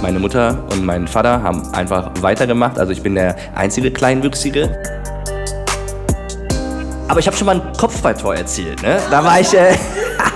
[0.00, 2.78] Meine Mutter und mein Vater haben einfach weitergemacht.
[2.78, 4.70] Also ich bin der einzige Kleinwüchsige.
[7.08, 8.80] Aber ich habe schon mal ein Kopfballtor erzielt.
[8.82, 9.00] Ne?
[9.10, 9.74] Da war ich, äh,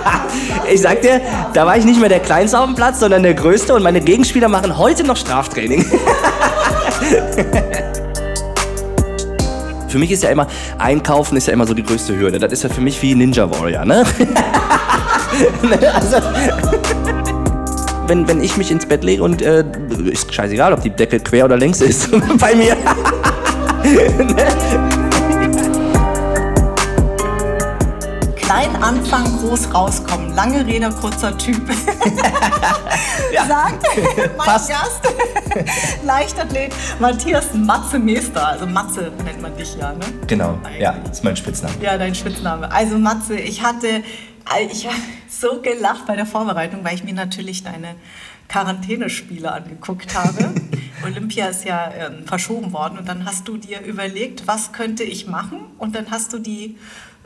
[0.73, 1.21] ich sag dir,
[1.53, 3.73] da war ich nicht mehr der Kleinste auf dem Platz, sondern der Größte.
[3.73, 5.85] Und meine Gegenspieler machen heute noch Straftraining.
[9.87, 12.37] für mich ist ja immer, Einkaufen ist ja immer so die größte Hürde.
[12.39, 14.03] Das ist ja für mich wie Ninja Warrior, ne?
[15.93, 16.17] also,
[18.07, 19.63] wenn, wenn ich mich ins Bett lege und äh,
[20.11, 22.75] ist scheißegal, ob die Decke quer oder längs ist bei mir.
[28.35, 30.35] Klein anfangen, groß rauskommen.
[30.35, 31.61] Lange Rede, kurzer Typ.
[33.33, 33.45] ja.
[33.45, 33.85] Sagt
[34.17, 34.69] mein Passt.
[34.69, 35.01] Gast,
[36.03, 38.47] Leichtathlet Matthias Matze Meester.
[38.47, 40.05] Also Matze nennt man dich ja, ne?
[40.27, 40.81] Genau, Eigentlich.
[40.81, 41.73] ja, ist mein Spitzname.
[41.81, 42.71] Ja, dein Spitzname.
[42.71, 44.03] Also Matze, ich hatte
[44.71, 47.95] ich habe so gelacht bei der Vorbereitung, weil ich mir natürlich deine
[48.47, 50.53] Quarantänespiele angeguckt habe.
[51.03, 55.27] Olympia ist ja ähm, verschoben worden und dann hast du dir überlegt, was könnte ich
[55.27, 56.77] machen und dann hast du die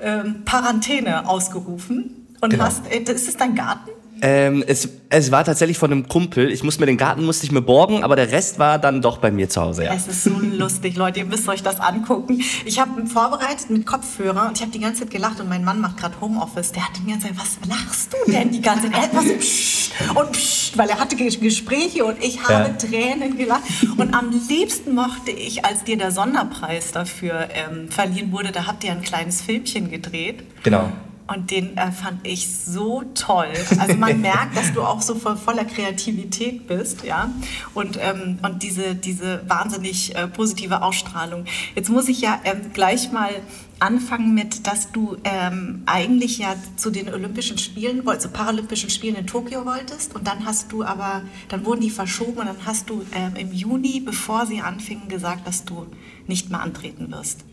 [0.02, 2.66] ähm, Quarantäne ausgerufen und genau.
[2.66, 3.92] hast, äh, ist es dein Garten?
[4.22, 6.52] Ähm, es, es war tatsächlich von einem Kumpel.
[6.52, 9.18] Ich musste mir den Garten musste ich mir borgen, aber der Rest war dann doch
[9.18, 9.86] bei mir zu Hause.
[9.86, 9.94] Ja.
[9.94, 11.20] Es ist so lustig, Leute.
[11.20, 12.42] Ihr müsst euch das angucken.
[12.66, 15.80] Ich habe vorbereitet mit Kopfhörer und ich habe die ganze Zeit gelacht und mein Mann
[15.80, 16.72] macht gerade Homeoffice.
[16.72, 18.94] Der hat die ganze Zeit, was lachst du denn die ganze Zeit?
[18.94, 22.70] Er hat was pssst und pssst, weil er hatte Gespräche und ich habe ja.
[22.70, 23.64] Tränen gelacht.
[23.98, 28.84] Und am liebsten mochte ich, als dir der Sonderpreis dafür ähm, verliehen wurde, da habt
[28.84, 30.44] ihr ein kleines Filmchen gedreht.
[30.64, 30.92] Genau.
[31.28, 33.52] Und den äh, fand ich so toll.
[33.80, 37.30] Also man merkt, dass du auch so voll, voller Kreativität bist, ja.
[37.74, 41.46] Und, ähm, und diese, diese wahnsinnig äh, positive Ausstrahlung.
[41.76, 43.32] Jetzt muss ich ja ähm, gleich mal
[43.80, 49.28] anfangen mit, dass du ähm, eigentlich ja zu den Olympischen Spielen, zu Paralympischen Spielen in
[49.28, 53.06] Tokio wolltest und dann hast du aber, dann wurden die verschoben und dann hast du
[53.14, 55.86] ähm, im Juni, bevor sie anfingen, gesagt, dass du
[56.26, 57.46] nicht mehr antreten wirst.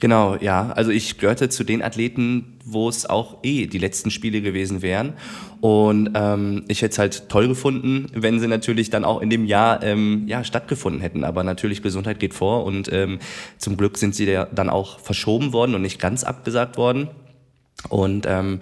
[0.00, 0.72] Genau, ja.
[0.72, 5.12] Also ich gehörte zu den Athleten, wo es auch eh die letzten Spiele gewesen wären.
[5.60, 9.44] Und ähm, ich hätte es halt toll gefunden, wenn sie natürlich dann auch in dem
[9.44, 11.22] Jahr ähm, ja, stattgefunden hätten.
[11.22, 13.18] Aber natürlich, Gesundheit geht vor und ähm,
[13.58, 17.08] zum Glück sind sie dann auch verschoben worden und nicht ganz abgesagt worden.
[17.90, 18.60] Und ähm,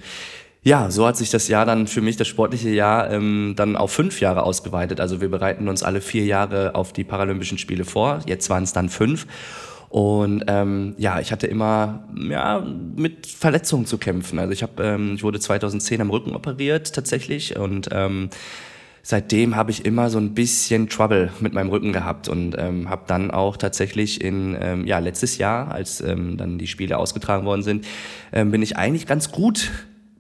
[0.65, 3.93] ja, so hat sich das Jahr dann für mich, das sportliche Jahr, ähm, dann auf
[3.93, 5.01] fünf Jahre ausgeweitet.
[5.01, 8.21] Also wir bereiten uns alle vier Jahre auf die Paralympischen Spiele vor.
[8.27, 9.27] Jetzt waren es dann fünf.
[9.89, 12.61] Und ähm, ja, ich hatte immer ja,
[12.95, 14.39] mit Verletzungen zu kämpfen.
[14.39, 18.29] Also ich, hab, ähm, ich wurde 2010 am Rücken operiert tatsächlich und ähm,
[19.03, 23.05] seitdem habe ich immer so ein bisschen Trouble mit meinem Rücken gehabt und ähm, habe
[23.07, 27.63] dann auch tatsächlich in ähm, ja letztes Jahr, als ähm, dann die Spiele ausgetragen worden
[27.63, 27.87] sind,
[28.33, 29.71] ähm, bin ich eigentlich ganz gut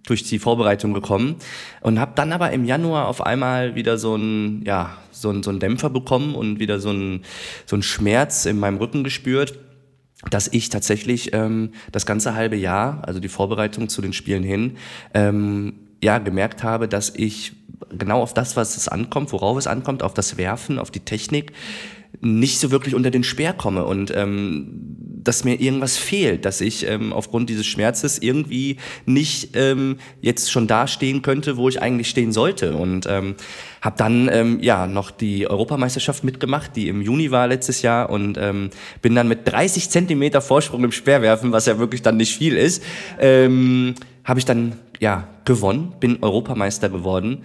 [0.08, 1.36] durch die Vorbereitung gekommen
[1.80, 5.60] und habe dann aber im Januar auf einmal wieder so ein ja so so ein
[5.60, 7.24] Dämpfer bekommen und wieder so ein
[7.66, 9.58] so Schmerz in meinem Rücken gespürt
[10.30, 14.76] dass ich tatsächlich ähm, das ganze halbe Jahr, also die Vorbereitung zu den Spielen hin,
[15.14, 17.52] ähm, ja gemerkt habe, dass ich
[17.90, 21.52] genau auf das, was es ankommt, worauf es ankommt, auf das Werfen, auf die Technik,
[22.20, 24.98] nicht so wirklich unter den Speer komme und ähm,
[25.28, 30.66] dass mir irgendwas fehlt, dass ich ähm, aufgrund dieses Schmerzes irgendwie nicht ähm, jetzt schon
[30.66, 32.74] da stehen könnte, wo ich eigentlich stehen sollte.
[32.74, 33.34] Und ähm,
[33.82, 38.38] habe dann ähm, ja noch die Europameisterschaft mitgemacht, die im Juni war letztes Jahr und
[38.38, 38.70] ähm,
[39.02, 42.82] bin dann mit 30 Zentimeter Vorsprung im Speerwerfen, was ja wirklich dann nicht viel ist,
[43.18, 43.94] ähm,
[44.24, 47.44] habe ich dann ja gewonnen, bin Europameister geworden.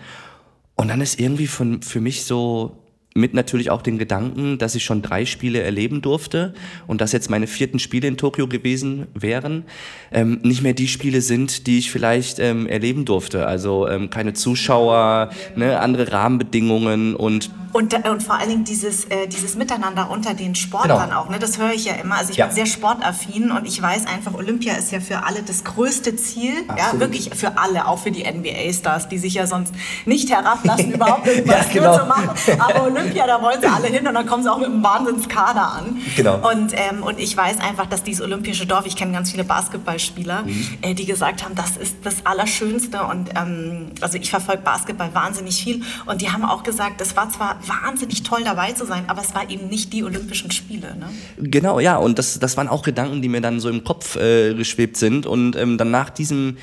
[0.75, 2.82] Und dann ist irgendwie von, für mich so
[3.15, 6.53] mit natürlich auch den Gedanken, dass ich schon drei Spiele erleben durfte
[6.87, 9.65] und dass jetzt meine vierten Spiele in Tokio gewesen wären,
[10.11, 13.45] ähm, nicht mehr die Spiele sind, die ich vielleicht ähm, erleben durfte.
[13.45, 19.05] Also ähm, keine Zuschauer, ne, andere Rahmenbedingungen und und, äh, und vor allen Dingen dieses,
[19.05, 21.21] äh, dieses Miteinander unter den Sportlern genau.
[21.21, 21.39] auch, ne?
[21.39, 22.17] das höre ich ja immer.
[22.17, 22.45] Also ich ja.
[22.45, 26.53] bin sehr sportaffin und ich weiß einfach, Olympia ist ja für alle das größte Ziel.
[26.77, 29.73] Ja, wirklich für alle, auch für die NBA-Stars, die sich ja sonst
[30.05, 31.97] nicht herablassen, überhaupt irgendwas ja, genau.
[31.97, 32.29] zu machen.
[32.59, 34.83] Aber Olympia Olympia, da wollen sie alle hin und dann kommen sie auch mit einem
[34.83, 35.97] Wahnsinnskader an.
[36.15, 36.49] Genau.
[36.49, 40.43] Und, ähm, und ich weiß einfach, dass dieses olympische Dorf, ich kenne ganz viele Basketballspieler,
[40.43, 40.67] mhm.
[40.81, 43.03] äh, die gesagt haben, das ist das Allerschönste.
[43.03, 45.81] Und ähm, also ich verfolge Basketball wahnsinnig viel.
[46.05, 49.33] Und die haben auch gesagt, es war zwar wahnsinnig toll dabei zu sein, aber es
[49.35, 50.95] war eben nicht die Olympischen Spiele.
[50.95, 51.09] Ne?
[51.37, 51.97] Genau, ja.
[51.97, 55.25] Und das, das waren auch Gedanken, die mir dann so im Kopf äh, geschwebt sind.
[55.25, 56.57] Und ähm, dann nach diesem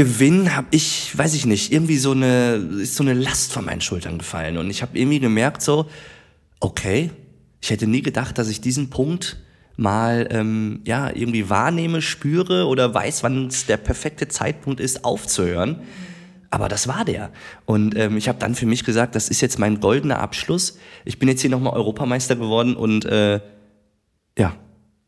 [0.00, 3.82] Gewinn habe ich, weiß ich nicht, irgendwie so eine, ist so eine Last von meinen
[3.82, 4.56] Schultern gefallen.
[4.56, 5.90] Und ich habe irgendwie gemerkt so,
[6.58, 7.10] okay,
[7.60, 9.36] ich hätte nie gedacht, dass ich diesen Punkt
[9.76, 15.82] mal ähm, ja irgendwie wahrnehme, spüre oder weiß, wann es der perfekte Zeitpunkt ist, aufzuhören.
[16.48, 17.30] Aber das war der.
[17.66, 20.78] Und ähm, ich habe dann für mich gesagt, das ist jetzt mein goldener Abschluss.
[21.04, 23.40] Ich bin jetzt hier nochmal Europameister geworden und äh,
[24.38, 24.56] ja,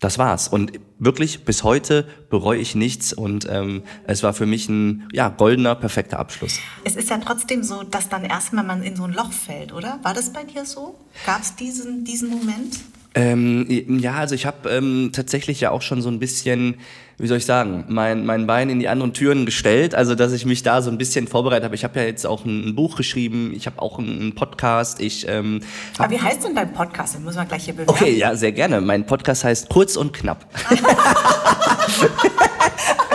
[0.03, 0.49] das war's.
[0.49, 5.29] Und wirklich bis heute bereue ich nichts und ähm, es war für mich ein ja,
[5.29, 6.59] goldener, perfekter Abschluss.
[6.85, 10.01] Es ist ja trotzdem so, dass dann erstmal man in so ein Loch fällt, oder?
[10.03, 10.99] War das bei dir so?
[11.25, 12.81] Gab es diesen, diesen Moment?
[13.15, 13.67] Ähm,
[14.01, 16.77] ja, also ich habe ähm, tatsächlich ja auch schon so ein bisschen,
[17.23, 20.45] wie soll ich sagen, mein, mein Bein in die anderen Türen gestellt, also dass ich
[20.45, 21.77] mich da so ein bisschen vorbereitet habe.
[21.77, 25.01] Ich habe ja jetzt auch ein, ein, Buch geschrieben, ich habe auch einen Podcast.
[25.01, 25.61] Ich, ähm,
[25.99, 27.15] Aber wie heißt denn dein Podcast?
[27.15, 27.93] Den muss man gleich hier bewerben.
[27.93, 28.81] Okay, ja, sehr gerne.
[28.81, 30.45] Mein Podcast heißt Kurz und Knapp.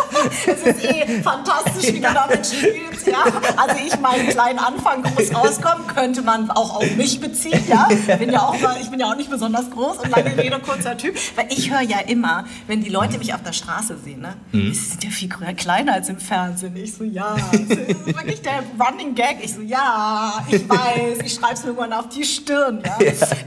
[0.46, 3.24] es ist eh fantastisch, wie du damit spielst, ja.
[3.56, 7.88] Also ich meinen kleinen Anfang groß rauskommen, könnte man auch auf mich beziehen, ja.
[8.18, 11.16] Bin ja auch ich bin ja auch nicht besonders groß und lange Rede, kurzer Typ.
[11.36, 14.74] Weil ich höre ja immer, wenn die Leute mich auf der Straße sehen, ne, mhm.
[14.74, 16.76] sie sind ja viel kleiner als im Fernsehen.
[16.76, 17.36] Ich so, ja.
[17.52, 19.38] Das ist wirklich der Running Gag.
[19.42, 22.98] Ich so, ja, ich weiß, ich schreibe es mir irgendwann auf die Stirn, ja.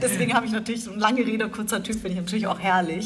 [0.01, 3.05] Deswegen habe ich natürlich so eine lange Rede, kurzer Typ, finde ich natürlich auch herrlich.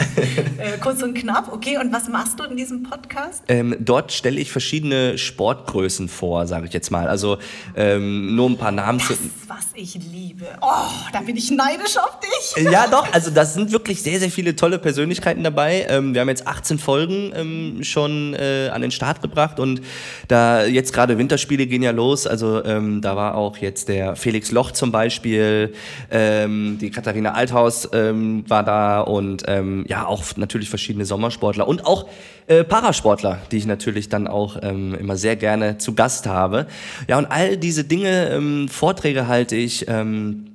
[0.58, 1.78] Äh, kurz und knapp, okay.
[1.78, 3.44] Und was machst du in diesem Podcast?
[3.48, 7.08] Ähm, dort stelle ich verschiedene Sportgrößen vor, sage ich jetzt mal.
[7.08, 7.38] Also
[7.76, 9.14] ähm, nur ein paar Namen das, zu.
[9.48, 10.46] was ich liebe.
[10.62, 10.68] Oh,
[11.12, 12.64] da bin ich neidisch auf dich.
[12.72, 13.12] Ja, doch.
[13.14, 15.86] Also das sind wirklich sehr, sehr viele tolle Persönlichkeiten dabei.
[15.90, 19.82] Ähm, wir haben jetzt 18 Folgen ähm, schon äh, an den Start gebracht und
[20.28, 22.28] da jetzt gerade Winterspiele gehen ja los.
[22.28, 25.74] Also ähm, da war auch jetzt der Felix Loch zum Beispiel,
[26.12, 31.86] ähm, die Katharina Althaus ähm, war da und ähm, ja auch natürlich verschiedene Sommersportler und
[31.86, 32.08] auch
[32.48, 36.68] äh, Parasportler, die ich natürlich dann auch ähm, immer sehr gerne zu Gast habe.
[37.08, 39.88] Ja, und all diese Dinge, ähm, Vorträge halte ich.
[39.88, 40.52] Ähm,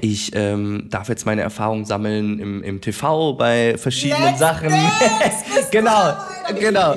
[0.00, 4.72] ich ähm, darf jetzt meine Erfahrungen sammeln im, im TV bei verschiedenen Let's Sachen.
[5.70, 6.14] genau,
[6.58, 6.96] genau.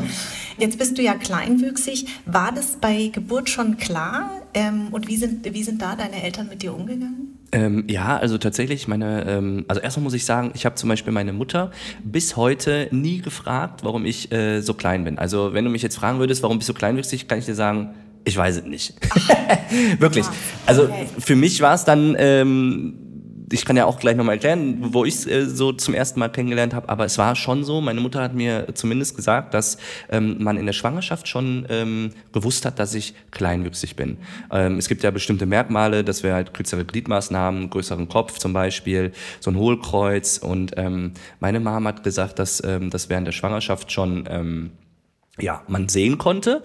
[0.57, 2.07] Jetzt bist du ja kleinwüchsig.
[2.25, 4.29] War das bei Geburt schon klar?
[4.53, 7.34] Ähm, und wie sind, wie sind da deine Eltern mit dir umgegangen?
[7.51, 11.13] Ähm, ja, also tatsächlich, meine, ähm, also erstmal muss ich sagen, ich habe zum Beispiel
[11.13, 11.71] meine Mutter
[12.03, 15.19] bis heute nie gefragt, warum ich äh, so klein bin.
[15.19, 17.95] Also wenn du mich jetzt fragen würdest, warum bist du kleinwüchsig, kann ich dir sagen,
[18.25, 18.93] ich weiß es nicht.
[19.99, 20.25] Wirklich.
[20.65, 21.07] Also okay.
[21.19, 23.04] für mich war es dann ähm,
[23.51, 26.29] ich kann ja auch gleich nochmal erklären, wo ich es äh, so zum ersten Mal
[26.29, 29.77] kennengelernt habe, aber es war schon so, meine Mutter hat mir zumindest gesagt, dass
[30.09, 34.17] ähm, man in der Schwangerschaft schon ähm, gewusst hat, dass ich kleinwüchsig bin.
[34.51, 39.11] Ähm, es gibt ja bestimmte Merkmale, dass wir halt kürzere Gliedmaßnahmen, größeren Kopf zum Beispiel,
[39.39, 43.91] so ein Hohlkreuz und ähm, meine Mama hat gesagt, dass ähm, das während der Schwangerschaft
[43.91, 44.71] schon ähm,
[45.39, 46.63] ja, man sehen konnte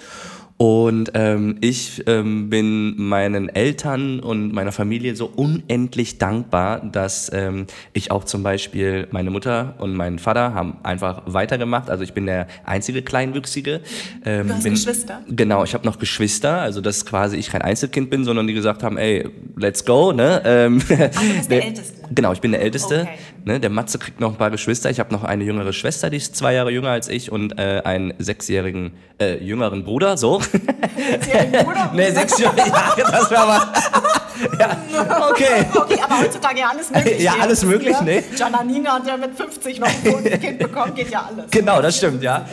[0.60, 7.66] und ähm, ich ähm, bin meinen Eltern und meiner Familie so unendlich dankbar, dass ähm,
[7.94, 11.88] ich auch zum Beispiel meine Mutter und meinen Vater haben einfach weitergemacht.
[11.88, 13.80] Also ich bin der einzige Kleinwüchsige.
[14.26, 15.22] Ähm, du hast bin, Geschwister?
[15.30, 16.60] Genau, ich habe noch Geschwister.
[16.60, 20.12] Also dass quasi ich kein Einzelkind bin, sondern die gesagt haben, ey, let's go.
[20.12, 20.42] Ne?
[20.44, 21.94] Ähm, Ach, du bist der Älteste?
[22.14, 23.08] Genau, ich bin der Älteste.
[23.08, 23.18] Okay.
[23.46, 23.60] Ne?
[23.60, 24.90] Der Matze kriegt noch ein paar Geschwister.
[24.90, 27.80] Ich habe noch eine jüngere Schwester, die ist zwei Jahre jünger als ich und äh,
[27.82, 30.18] einen sechsjährigen äh, jüngeren Bruder.
[30.18, 30.42] So.
[31.92, 33.60] Nee, sechsjährige Jahre, das wäre mal.
[34.58, 34.76] ja,
[35.30, 35.66] okay.
[35.74, 37.22] Okay, aber heutzutage ja alles möglich.
[37.22, 38.02] Ja, alles möglich, ja?
[38.02, 38.22] ne?
[38.36, 41.50] Jananina hat ja mit 50 noch ein Kind bekommen, geht ja alles.
[41.50, 42.46] Genau, das stimmt, ja.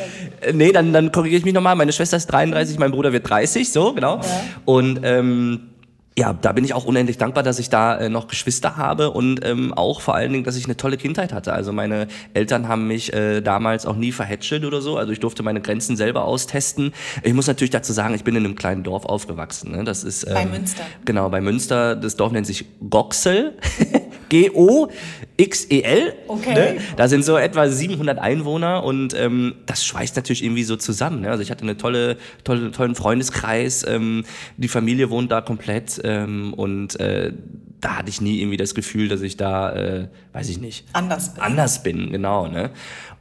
[0.54, 1.76] Nee, dann, dann korrigiere ich mich nochmal.
[1.76, 4.18] Meine Schwester ist 33, mein Bruder wird 30, so, genau.
[4.18, 4.24] Ja.
[4.66, 5.70] Und, ähm,
[6.18, 9.46] ja, da bin ich auch unendlich dankbar, dass ich da äh, noch Geschwister habe und
[9.46, 11.54] ähm, auch vor allen Dingen, dass ich eine tolle Kindheit hatte.
[11.54, 14.98] Also meine Eltern haben mich äh, damals auch nie verhätschelt oder so.
[14.98, 16.92] Also ich durfte meine Grenzen selber austesten.
[17.22, 19.74] Ich muss natürlich dazu sagen, ich bin in einem kleinen Dorf aufgewachsen.
[19.74, 19.84] Ne?
[19.84, 20.84] Das ist ähm, bei Münster.
[21.06, 21.96] Genau, bei Münster.
[21.96, 23.54] Das Dorf nennt sich Goxel.
[24.30, 26.14] G-O-X-E-L.
[26.28, 26.54] Okay.
[26.54, 26.78] Ne?
[26.96, 31.22] Da sind so etwa 700 Einwohner und ähm, das schweißt natürlich irgendwie so zusammen.
[31.22, 31.30] Ne?
[31.30, 33.86] Also ich hatte einen tolle, tolle, tollen Freundeskreis.
[33.88, 34.24] Ähm,
[34.58, 37.34] die Familie wohnt da komplett ähm, und äh,
[37.80, 41.34] da hatte ich nie irgendwie das Gefühl, dass ich da, äh, weiß ich nicht, anders
[41.34, 41.44] bin.
[41.44, 42.48] Anders bin, genau.
[42.48, 42.72] Ne?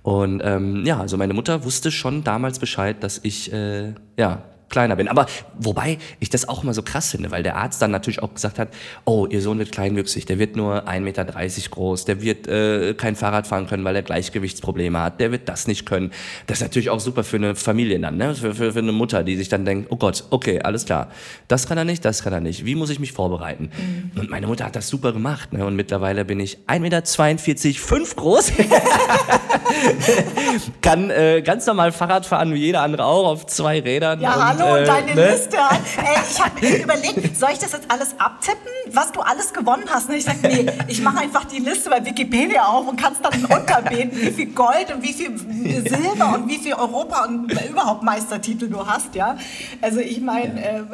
[0.02, 4.96] Und ähm, ja, also meine Mutter wusste schon damals Bescheid, dass ich äh, ja kleiner
[4.96, 5.08] bin.
[5.08, 5.26] Aber
[5.58, 8.58] wobei ich das auch immer so krass finde, weil der Arzt dann natürlich auch gesagt
[8.58, 8.68] hat,
[9.04, 13.16] oh, ihr Sohn wird kleinwüchsig, der wird nur 1,30 Meter groß, der wird äh, kein
[13.16, 16.10] Fahrrad fahren können, weil er Gleichgewichtsprobleme hat, der wird das nicht können.
[16.46, 18.34] Das ist natürlich auch super für eine Familie dann, ne?
[18.34, 21.08] für, für, für eine Mutter, die sich dann denkt, oh Gott, okay, alles klar,
[21.48, 23.70] das kann er nicht, das kann er nicht, wie muss ich mich vorbereiten?
[23.76, 24.20] Mhm.
[24.20, 25.64] Und meine Mutter hat das super gemacht ne?
[25.64, 27.02] und mittlerweile bin ich 1,42 Meter,
[27.86, 28.52] 5 groß,
[30.82, 34.20] kann äh, ganz normal Fahrrad fahren wie jeder andere auch auf zwei Rädern.
[34.20, 35.30] Ja, hallo, äh, deine ne?
[35.32, 35.56] Liste.
[35.56, 39.84] Ey, ich habe mir überlegt, soll ich das jetzt alles abtippen, was du alles gewonnen
[39.88, 40.08] hast?
[40.08, 43.44] Und ich sage, nee, ich mache einfach die Liste bei Wikipedia auf und kannst dann
[43.44, 48.68] unterbeten, wie viel Gold und wie viel Silber und wie viel Europa und überhaupt Meistertitel
[48.68, 49.36] du hast, ja.
[49.80, 50.84] Also ich meine, äh, äh,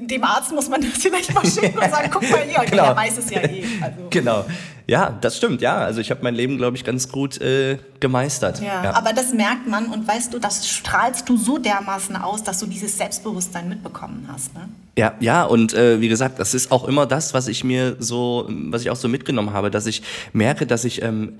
[0.00, 2.84] dem Arzt muss man das vielleicht mal schicken und sagen, guck mal hier, genau.
[2.84, 3.64] der weiß es ja eh.
[3.80, 3.96] Also.
[4.10, 4.44] Genau.
[4.88, 5.76] Ja, das stimmt, ja.
[5.76, 8.60] Also ich habe mein Leben, glaube ich, ganz gut äh, gemeistert.
[8.60, 12.42] Ja, ja, aber das merkt man und weißt du, das strahlst du so dermaßen aus,
[12.42, 14.54] dass du dieses Selbstbewusstsein mitbekommen hast.
[14.54, 14.68] Ne?
[14.96, 18.46] Ja, ja, und äh, wie gesagt, das ist auch immer das, was ich mir so,
[18.48, 20.02] was ich auch so mitgenommen habe, dass ich
[20.32, 21.38] merke, dass ich ähm,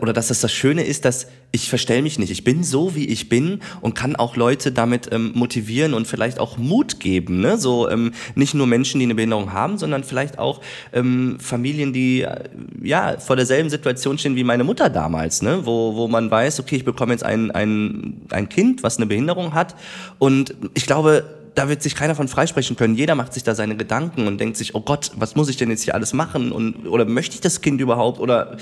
[0.00, 2.30] oder dass das das Schöne ist, dass ich verstell mich nicht.
[2.30, 6.40] Ich bin so, wie ich bin und kann auch Leute damit ähm, motivieren und vielleicht
[6.40, 7.40] auch Mut geben.
[7.40, 7.58] Ne?
[7.58, 10.62] So ähm, nicht nur Menschen, die eine Behinderung haben, sondern vielleicht auch
[10.94, 12.44] ähm, Familien, die äh,
[12.82, 15.66] ja vor derselben Situation stehen wie meine Mutter damals, ne?
[15.66, 19.52] wo, wo man weiß, okay, ich bekomme jetzt ein, ein, ein Kind, was eine Behinderung
[19.52, 19.76] hat.
[20.18, 22.94] Und ich glaube, da wird sich keiner von freisprechen können.
[22.94, 25.70] Jeder macht sich da seine Gedanken und denkt sich, oh Gott, was muss ich denn
[25.70, 26.50] jetzt hier alles machen?
[26.50, 28.18] Und, oder möchte ich das Kind überhaupt?
[28.18, 28.56] Oder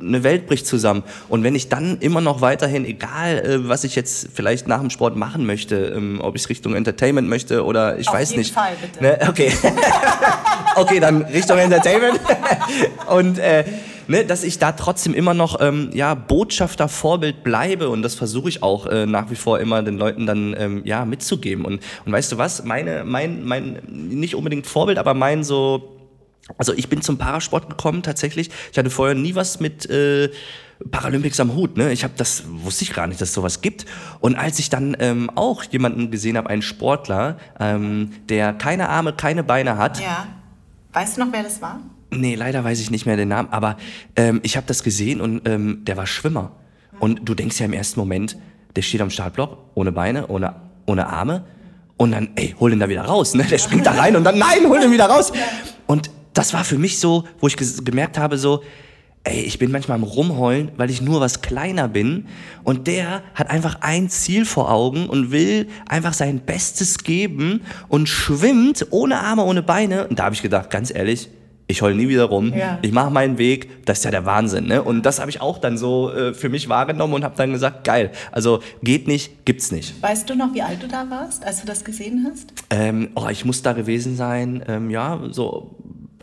[0.00, 1.02] eine Welt bricht zusammen.
[1.28, 4.90] Und wenn ich dann immer noch weiterhin, egal äh, was ich jetzt vielleicht nach dem
[4.90, 8.40] Sport machen möchte, ähm, ob ich es Richtung Entertainment möchte oder ich Auf weiß jeden
[8.40, 8.54] nicht.
[8.54, 9.02] Fall, bitte.
[9.02, 9.18] Ne?
[9.28, 9.52] Okay.
[10.76, 12.20] okay, dann Richtung Entertainment.
[13.08, 13.64] und äh,
[14.08, 18.48] ne, dass ich da trotzdem immer noch ähm, ja, Botschafter, Vorbild bleibe und das versuche
[18.48, 21.64] ich auch äh, nach wie vor immer den Leuten dann ähm, ja, mitzugeben.
[21.64, 25.96] Und, und weißt du was, meine, mein, mein, nicht unbedingt Vorbild, aber mein so,
[26.58, 28.50] also ich bin zum Parasport gekommen tatsächlich.
[28.72, 30.30] Ich hatte vorher nie was mit äh,
[30.90, 31.76] Paralympics am Hut.
[31.76, 31.92] Ne?
[31.92, 33.86] Ich habe das wusste ich gar nicht, dass es sowas gibt.
[34.20, 39.12] Und als ich dann ähm, auch jemanden gesehen habe, einen Sportler, ähm, der keine Arme,
[39.12, 40.00] keine Beine hat.
[40.00, 40.26] Ja.
[40.92, 41.80] Weißt du noch, wer das war?
[42.10, 43.76] Nee, leider weiß ich nicht mehr den Namen, aber
[44.14, 46.52] ähm, ich habe das gesehen und ähm, der war Schwimmer.
[47.00, 48.36] Und du denkst ja im ersten Moment,
[48.74, 50.54] der steht am Startblock, ohne Beine, ohne,
[50.86, 51.44] ohne Arme.
[51.96, 53.34] Und dann, ey, hol den da wieder raus.
[53.34, 53.44] Ne?
[53.44, 55.32] Der springt da rein und dann, nein, hol den wieder raus.
[55.86, 58.62] Und das war für mich so, wo ich gemerkt habe, so,
[59.24, 62.26] ey, ich bin manchmal am Rumheulen, weil ich nur was kleiner bin.
[62.64, 68.08] Und der hat einfach ein Ziel vor Augen und will einfach sein Bestes geben und
[68.08, 70.06] schwimmt ohne Arme, ohne Beine.
[70.06, 71.30] Und da habe ich gedacht, ganz ehrlich,
[71.68, 72.78] ich heul nie wieder rum, ja.
[72.82, 74.66] ich mache meinen Weg, das ist ja der Wahnsinn.
[74.66, 74.82] Ne?
[74.82, 77.84] Und das habe ich auch dann so äh, für mich wahrgenommen und habe dann gesagt,
[77.84, 80.00] geil, also geht nicht, gibt's nicht.
[80.02, 82.52] Weißt du noch, wie alt du da warst, als du das gesehen hast?
[82.70, 85.76] Ähm, oh, ich muss da gewesen sein, ähm, ja, so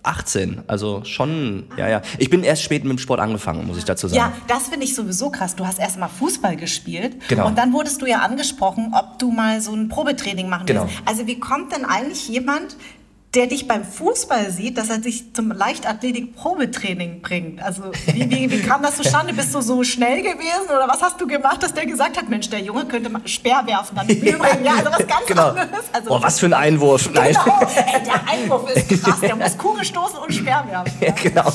[0.03, 2.01] 18, also schon, ja, ja.
[2.17, 4.19] Ich bin erst spät mit dem Sport angefangen, muss ich dazu sagen.
[4.19, 5.55] Ja, das finde ich sowieso krass.
[5.55, 7.47] Du hast erst mal Fußball gespielt genau.
[7.47, 10.81] und dann wurdest du ja angesprochen, ob du mal so ein Probetraining machen willst.
[10.81, 11.01] Genau.
[11.05, 12.75] Also wie kommt denn eigentlich jemand,
[13.35, 17.63] der dich beim Fußball sieht, dass er sich zum Leichtathletik-Probetraining bringt.
[17.63, 19.33] Also wie, wie, wie kam das zustande?
[19.33, 22.49] Bist du so schnell gewesen oder was hast du gemacht, dass der gesagt hat, Mensch,
[22.49, 24.63] der Junge könnte mal Speer werfen, dann Spiel bringen.
[24.63, 25.49] Ja, also was ganz genau.
[25.49, 25.85] anderes.
[25.91, 27.09] Also, oh, was für ein Einwurf.
[27.11, 27.33] Nein.
[27.33, 30.93] Genau, Ey, der Einwurf ist krass, der muss Kugel stoßen und Speer werfen.
[31.01, 31.11] Ja.
[31.23, 31.51] genau.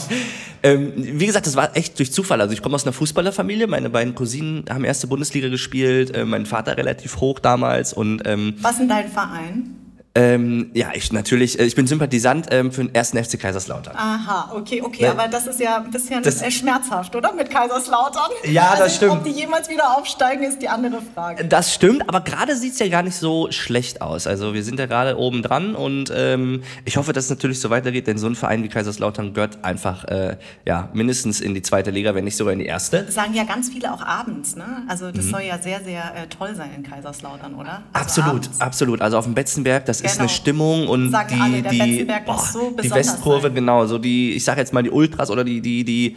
[0.64, 2.40] Ähm, wie gesagt, das war echt durch Zufall.
[2.40, 3.68] Also ich komme aus einer Fußballerfamilie.
[3.68, 6.14] Meine beiden Cousinen haben erste Bundesliga gespielt.
[6.16, 7.92] Äh, mein Vater relativ hoch damals.
[7.92, 9.87] Und, ähm, was ist denn dein Verein?
[10.18, 13.94] Ähm, ja, ich natürlich, äh, ich bin Sympathisant ähm, für den ersten FC Kaiserslautern.
[13.96, 15.10] Aha, okay, okay, ne?
[15.12, 17.32] aber das ist ja ein bisschen das, schmerzhaft, oder?
[17.32, 18.30] Mit Kaiserslautern.
[18.44, 19.12] Ja, also, das stimmt.
[19.12, 21.44] Ob die jemals wieder aufsteigen, ist die andere Frage.
[21.44, 24.26] Das stimmt, aber gerade sieht es ja gar nicht so schlecht aus.
[24.26, 27.70] Also wir sind ja gerade oben dran und ähm, ich hoffe, dass es natürlich so
[27.70, 31.92] weitergeht, denn so ein Verein wie Kaiserslautern gehört einfach äh, ja, mindestens in die zweite
[31.92, 33.04] Liga, wenn nicht sogar in die erste.
[33.04, 34.82] Das sagen ja ganz viele auch abends, ne?
[34.88, 35.30] Also das mhm.
[35.30, 37.82] soll ja sehr, sehr äh, toll sein in Kaiserslautern, oder?
[37.92, 38.60] Also absolut, abends.
[38.60, 39.00] absolut.
[39.00, 40.36] Also auf dem Betzenberg, das ist eine genau.
[40.36, 43.54] Stimmung und Sagen die, alle, die, boah, so die Westkurve, sein.
[43.54, 46.16] genau, so die, ich sage jetzt mal die Ultras oder die, die, die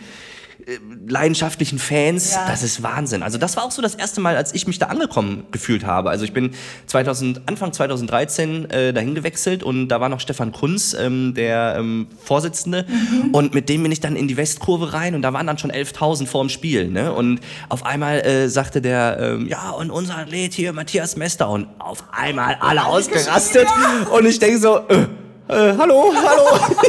[0.65, 2.47] äh, leidenschaftlichen Fans, ja.
[2.47, 3.23] das ist Wahnsinn.
[3.23, 6.09] Also das war auch so das erste Mal, als ich mich da angekommen gefühlt habe.
[6.09, 6.51] Also ich bin
[6.87, 12.07] 2000, Anfang 2013 äh, dahin gewechselt und da war noch Stefan Kunz, ähm, der ähm,
[12.23, 13.31] Vorsitzende mhm.
[13.31, 15.71] und mit dem bin ich dann in die Westkurve rein und da waren dann schon
[15.71, 16.87] 11.000 vor dem Spiel.
[16.89, 17.13] Ne?
[17.13, 17.39] Und
[17.69, 22.03] auf einmal äh, sagte der, ähm, ja und unser Athlet hier, Matthias Mester und auf
[22.11, 23.67] einmal alle ausgerastet
[24.11, 25.07] und ich denke so, äh,
[25.47, 26.59] äh, hallo, hallo.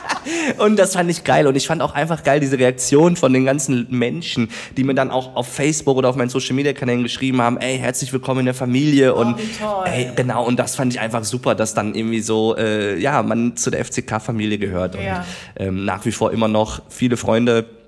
[0.58, 1.46] und das fand ich geil.
[1.46, 5.10] Und ich fand auch einfach geil diese Reaktion von den ganzen Menschen, die mir dann
[5.10, 8.46] auch auf Facebook oder auf meinen Social Media Kanälen geschrieben haben, ey, herzlich willkommen in
[8.46, 9.14] der Familie.
[9.14, 9.36] Oh, und
[9.84, 13.56] ey, genau, und das fand ich einfach super, dass dann irgendwie so, äh, ja, man
[13.56, 14.96] zu der FCK-Familie gehört.
[14.96, 15.24] Ja.
[15.58, 17.79] Und ähm, nach wie vor immer noch viele Freunde.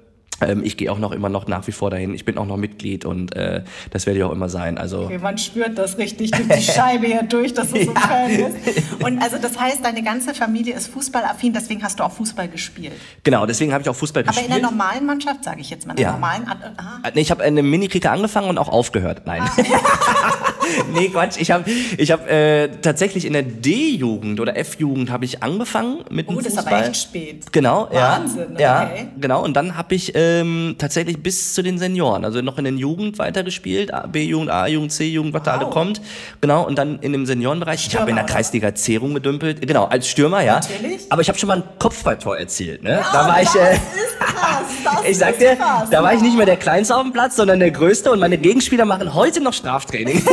[0.43, 2.15] Ähm, ich gehe auch noch immer noch nach wie vor dahin.
[2.15, 4.79] Ich bin auch noch Mitglied und äh, das werde ich auch immer sein.
[4.79, 8.31] Also Okay, man spürt das richtig durch die Scheibe hier durch, dass du so Fan
[8.37, 9.03] bist.
[9.05, 12.93] Und also das heißt, deine ganze Familie ist fußballaffin, deswegen hast du auch Fußball gespielt.
[13.25, 14.63] genau, deswegen habe ich auch Fußball Aber in gespielt.
[14.63, 16.13] der normalen Mannschaft, sage ich jetzt mal, in der Ja.
[16.13, 16.47] normalen.
[16.49, 19.23] Ah, Äh, Nee, ich habe eine Mini-Kicker angefangen und auch aufgehört.
[19.27, 19.43] Nein.
[20.95, 21.37] nee, Quatsch.
[21.39, 26.29] Ich habe ich hab, äh, tatsächlich in der D-Jugend oder F-Jugend habe ich angefangen mit
[26.29, 26.75] dem Oh, das ist Fußball.
[26.75, 27.53] aber echt spät.
[27.53, 28.85] Genau, Wahnsinn, ja.
[28.85, 28.99] okay.
[29.05, 29.43] Ja, genau.
[29.45, 33.19] Und dann habe ich ähm, tatsächlich bis zu den Senioren, also noch in den Jugend
[33.19, 36.01] weitergespielt, A- B-Jugend, A-Jugend, C-Jugend, was da alle kommt.
[36.41, 36.67] Genau.
[36.67, 37.87] Und dann in dem Seniorenbereich.
[37.87, 38.25] Ich habe in der?
[38.25, 39.67] Kreisliga C rumgedümpelt.
[39.67, 40.55] Genau, als Stürmer, ja.
[40.61, 41.03] Natürlich.
[41.11, 42.83] Aber ich habe schon mal ein Kopfballtor erzielt.
[42.83, 43.01] Ne?
[43.13, 43.55] da war ich.
[43.55, 44.63] Äh, ist krass.
[44.85, 45.89] Das ich sag dir, krass.
[45.91, 48.37] da war ich nicht mehr der Kleinste auf dem Platz, sondern der Größte und meine
[48.39, 50.23] Gegenspieler machen heute noch Straftraining.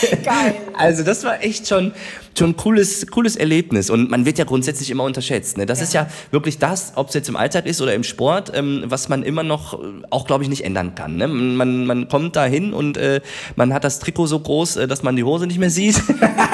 [0.24, 0.54] Geil.
[0.74, 1.92] Also das war echt schon,
[2.36, 5.56] schon ein cooles, cooles Erlebnis und man wird ja grundsätzlich immer unterschätzt.
[5.56, 5.66] Ne?
[5.66, 8.84] Das ist ja wirklich das, ob es jetzt im Alltag ist oder im Sport, ähm,
[8.86, 11.16] was man immer noch äh, auch, glaube ich, nicht ändern kann.
[11.16, 11.28] Ne?
[11.28, 13.20] Man, man kommt da hin und äh,
[13.56, 16.02] man hat das Trikot so groß, äh, dass man die Hose nicht mehr sieht.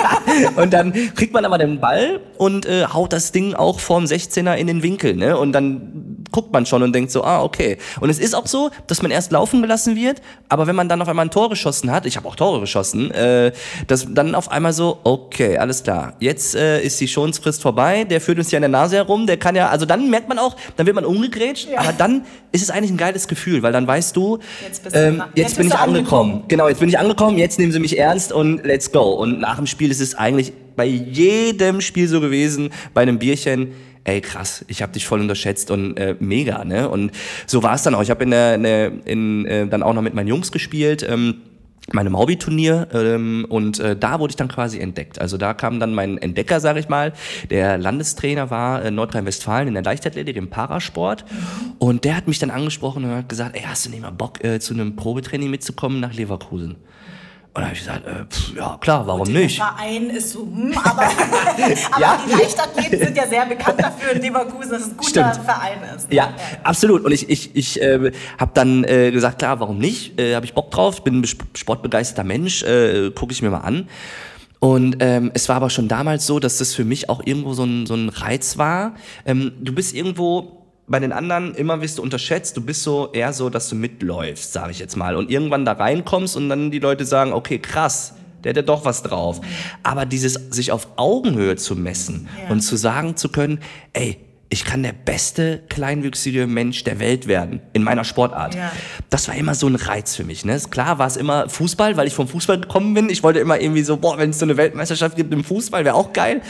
[0.56, 4.54] und dann kriegt man aber den Ball und äh, haut das Ding auch vorm 16er
[4.54, 5.16] in den Winkel.
[5.16, 5.36] Ne?
[5.36, 7.76] Und dann guckt man schon und denkt so, ah, okay.
[8.00, 11.00] Und es ist auch so, dass man erst laufen gelassen wird, aber wenn man dann
[11.02, 13.52] auf einmal ein Tor geschossen hat, ich habe auch Tore geschossen, äh,
[13.86, 18.20] dass dann auf einmal so, okay, alles klar, jetzt äh, ist die Schonungsfrist vorbei, der
[18.20, 20.56] führt uns ja in der Nase herum, der kann ja, also dann merkt man auch,
[20.76, 21.80] dann wird man umgegrätscht, Ja.
[21.80, 25.50] aber dann ist es eigentlich ein geiles Gefühl, weil dann weißt du, Jetzt ähm, jetzt,
[25.50, 25.96] Jetzt bin ich angekommen.
[26.32, 26.44] angekommen.
[26.48, 29.02] Genau, jetzt bin ich angekommen, jetzt nehmen sie mich ernst und let's go.
[29.14, 33.72] Und nach dem Spiel ist es eigentlich bei jedem Spiel so gewesen, bei einem Bierchen,
[34.04, 36.88] ey krass, ich habe dich voll unterschätzt und äh, mega, ne?
[36.88, 37.12] Und
[37.46, 38.02] so war es dann auch.
[38.02, 41.06] Ich habe in der, in in, äh, dann auch noch mit meinen Jungs gespielt.
[41.08, 41.42] Ähm,
[41.90, 45.20] meinem Hobbyturnier ähm, und äh, da wurde ich dann quasi entdeckt.
[45.20, 47.12] Also da kam dann mein Entdecker, sage ich mal,
[47.50, 51.24] der Landestrainer war in Nordrhein-Westfalen in der Leichtathletik, im Parasport
[51.78, 54.42] und der hat mich dann angesprochen und hat gesagt, ey, hast du nicht mal Bock
[54.44, 56.76] äh, zu einem Probetraining mitzukommen nach Leverkusen?
[57.54, 59.58] Und da habe ich gesagt, äh, pff, ja klar, warum nicht?
[59.58, 61.02] Der Verein ist so, hm, aber,
[61.90, 62.18] aber Ja.
[62.26, 65.44] die Leichtathleten sind ja sehr bekannt dafür in Leverkusen, dass es ein guter Stimmt.
[65.44, 66.10] Verein ist.
[66.10, 66.32] Ja,
[66.62, 67.04] absolut.
[67.04, 70.18] Und ich, ich, ich äh, habe dann äh, gesagt, klar, warum nicht?
[70.18, 73.86] Äh, habe ich Bock drauf, bin ein sportbegeisterter Mensch, äh, gucke ich mir mal an.
[74.58, 77.64] Und ähm, es war aber schon damals so, dass das für mich auch irgendwo so
[77.64, 78.94] ein, so ein Reiz war.
[79.26, 83.32] Ähm, du bist irgendwo bei den anderen immer wirst du unterschätzt, du bist so eher
[83.32, 85.16] so, dass du mitläufst, sage ich jetzt mal.
[85.16, 88.84] Und irgendwann da reinkommst und dann die Leute sagen, okay, krass, der hat ja doch
[88.84, 89.40] was drauf.
[89.84, 92.50] Aber dieses sich auf Augenhöhe zu messen Ja.
[92.52, 93.60] und zu sagen zu können,
[93.92, 94.18] ey,
[94.52, 98.54] ich kann der beste kleinwüchsige Mensch der Welt werden in meiner Sportart.
[98.54, 98.70] Ja.
[99.08, 100.44] Das war immer so ein Reiz für mich.
[100.44, 100.60] Ne?
[100.68, 103.08] Klar war es immer Fußball, weil ich vom Fußball gekommen bin.
[103.08, 105.94] Ich wollte immer irgendwie so, boah, wenn es so eine Weltmeisterschaft gibt im Fußball, wäre
[105.94, 106.42] auch geil.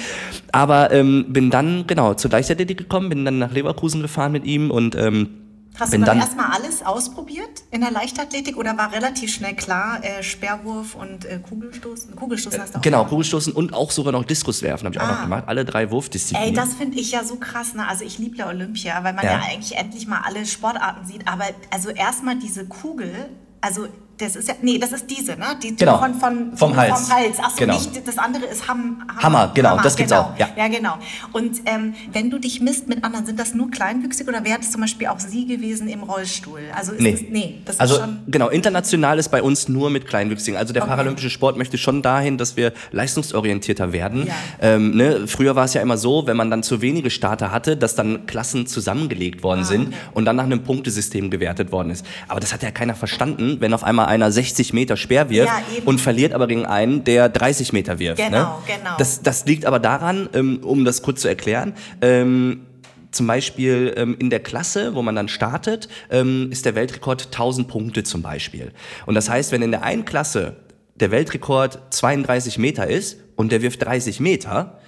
[0.50, 4.72] Aber ähm, bin dann, genau, zur Leichtathletik gekommen, bin dann nach Leverkusen gefahren mit ihm
[4.72, 5.41] und ähm,
[5.78, 9.54] Hast bin du dann, dann erstmal alles ausprobiert in der Leichtathletik oder war relativ schnell
[9.54, 12.14] klar, äh, Sperrwurf und äh, Kugelstoßen?
[12.14, 13.10] Kugelstoßen hast du auch genau, gemacht.
[13.10, 15.12] Kugelstoßen und auch sogar noch Diskuswerfen habe ich auch Ah.
[15.14, 15.44] noch gemacht.
[15.46, 16.50] Alle drei Wurfdisziplinen.
[16.50, 17.74] Ey, das finde ich ja so krass.
[17.74, 17.88] Ne?
[17.88, 19.32] Also ich liebe ja Olympia, weil man Ja.
[19.32, 19.40] ja.
[19.50, 21.26] eigentlich endlich mal alle Sportarten sieht.
[21.26, 23.30] Aber also erstmal diese Kugel,
[23.62, 23.86] also
[24.22, 25.46] das ist ja, nee, das ist diese, ne?
[25.62, 25.98] Die, die Genau.
[25.98, 27.08] Von, von, Vom Hals.
[27.08, 27.36] Vom Hals.
[27.42, 27.74] Ach so, Genau.
[27.74, 29.22] nicht, das andere ist Ham, Hammer.
[29.22, 30.22] Hammer, genau, das gibt's genau.
[30.32, 30.48] auch, ja.
[30.56, 30.94] Ja, genau.
[31.32, 34.70] Und ähm, wenn du dich misst mit anderen, sind das nur kleinwüchsig oder wäre das
[34.70, 36.60] zum Beispiel auch sie gewesen im Rollstuhl?
[36.76, 37.12] Also ist Nee.
[37.12, 38.18] das, nee, das also ist schon...
[38.28, 40.56] genau, international ist bei uns nur mit Kleinwüchsigen.
[40.58, 40.90] Also der Okay.
[40.90, 44.26] paralympische Sport möchte schon dahin, dass wir leistungsorientierter werden.
[44.26, 44.34] Ja.
[44.60, 45.26] Ähm, ne?
[45.26, 48.26] Früher war es ja immer so, wenn man dann zu wenige Starter hatte, dass dann
[48.26, 49.96] Klassen zusammengelegt worden Ah, sind okay.
[50.14, 52.04] und dann nach einem Punktesystem gewertet worden ist.
[52.28, 55.82] Aber das hat ja keiner verstanden, wenn auf einmal einer 60 Meter Speer wirft Ja,
[55.84, 58.18] und verliert aber gegen einen, der 30 Meter wirft.
[58.18, 58.26] ne?
[58.30, 58.96] Genau, genau.
[58.98, 62.66] Das, das liegt aber daran, ähm, um das kurz zu erklären, ähm,
[63.10, 67.68] zum Beispiel ähm, in der Klasse, wo man dann startet, ähm, ist der Weltrekord 1000
[67.68, 68.72] Punkte zum Beispiel.
[69.06, 70.56] Und das heißt, wenn in der einen Klasse
[70.96, 74.78] der Weltrekord 32 Meter ist und der wirft 30 Meter,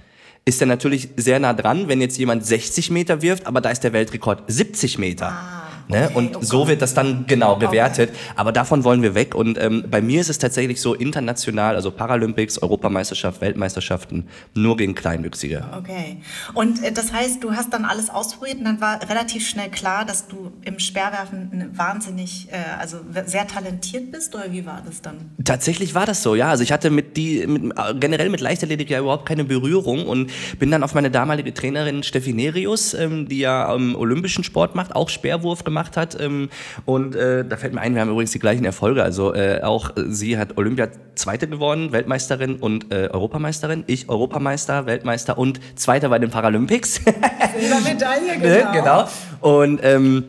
[0.45, 3.83] ist er natürlich sehr nah dran, wenn jetzt jemand 60 Meter wirft, aber da ist
[3.85, 5.64] der Weltrekord 70 Meter.
[5.89, 6.07] Ne?
[6.07, 8.11] Okay, und oh so wird das dann genau bewertet.
[8.37, 9.35] Aber davon wollen wir weg.
[9.35, 14.95] Und ähm, bei mir ist es tatsächlich so international, also Paralympics, Europameisterschaft, Weltmeisterschaften, nur gegen
[14.95, 15.65] Kleinwüchsige.
[15.79, 16.19] Okay.
[16.55, 20.05] Und äh, das heißt, du hast dann alles ausprobiert und dann war relativ schnell klar,
[20.05, 25.33] dass du im Speerwerfen wahnsinnig, äh, also sehr talentiert bist oder wie war das dann?
[25.45, 26.49] Tatsächlich war das so, ja.
[26.49, 30.31] Also ich hatte mit die mit, äh, generell mit Leichtathletik ja überhaupt keine Berührung und
[30.59, 34.95] bin dann auf meine damalige Trainerin Steffi Nerius, ähm, die ja ähm, olympischen Sport macht,
[34.95, 36.21] auch Speerwurf gemacht hat.
[36.21, 36.49] Ähm,
[36.85, 39.03] und äh, da fällt mir ein, wir haben übrigens die gleichen Erfolge.
[39.03, 43.85] Also äh, auch sie hat Olympia Zweite geworden, Weltmeisterin und äh, Europameisterin.
[43.87, 47.01] Ich Europameister, Weltmeister und Zweiter bei den Paralympics.
[47.59, 49.09] Silbermedaille, Ne, genau.
[49.41, 50.25] Und ähm,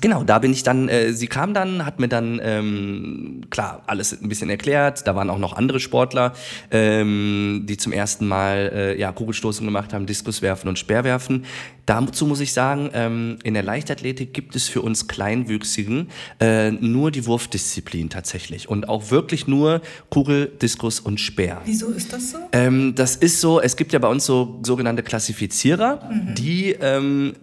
[0.00, 4.12] genau, da bin ich dann, äh, sie kam dann, hat mir dann, ähm, klar, alles
[4.12, 5.06] ein bisschen erklärt.
[5.06, 6.32] Da waren auch noch andere Sportler,
[6.70, 11.44] ähm, die zum ersten Mal äh, ja, Kugelstoßen gemacht haben, Diskuswerfen und Speerwerfen.
[11.86, 17.10] Dazu muss ich sagen, ähm, in der Leichtathletik gibt es für uns Kleinwüchsigen äh, nur
[17.10, 18.68] die Wurfdisziplin tatsächlich.
[18.68, 21.62] Und auch wirklich nur Kugel, Diskus und Speer.
[21.64, 22.38] Wieso ist das so?
[22.52, 27.34] Ähm, das ist so, es gibt ja bei uns so sogenannte Klassifizierer, die ähm,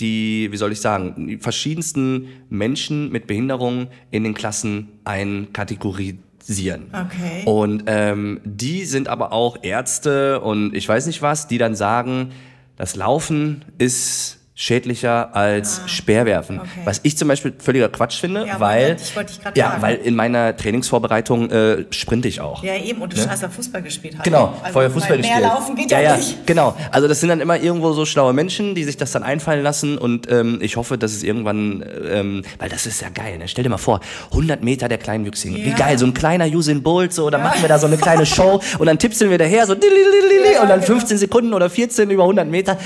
[0.00, 6.86] die, wie soll ich sagen, die verschiedensten Menschen mit Behinderung in den Klassen einkategorisieren.
[6.92, 7.42] Okay.
[7.44, 12.32] Und ähm, die sind aber auch Ärzte und ich weiß nicht was, die dann sagen,
[12.76, 16.58] das Laufen ist schädlicher als Speerwerfen.
[16.58, 16.80] Ah, okay.
[16.84, 19.82] Was ich zum Beispiel völliger Quatsch finde, Ja, weil, ich grad ja, fragen.
[19.82, 22.62] weil in meiner Trainingsvorbereitung äh, sprinte ich auch.
[22.64, 23.02] Ja, eben.
[23.02, 24.14] Und du hast ja Fußball gespielt.
[24.14, 24.24] halt.
[24.24, 25.40] Genau, Also, vorher Fußball gespielt.
[25.40, 26.46] Mehr laufen geht ja, ja, ja, nicht.
[26.46, 26.76] genau.
[26.90, 29.98] Also das sind dann immer irgendwo so schlaue Menschen, die sich das dann einfallen lassen
[29.98, 33.48] und ähm, ich hoffe, dass es irgendwann, ähm, weil das ist ja geil, ne?
[33.48, 34.00] stell dir mal vor,
[34.30, 35.76] 100 Meter der Kleinwüchsigen, wie Ja.
[35.76, 38.60] geil, so ein kleiner Usain Bolt, so, dann machen wir da so eine kleine Show
[38.78, 40.92] und dann tippseln wir daher, so Ja, und dann genau.
[40.94, 42.78] 15 Sekunden oder 14 über 100 Meter.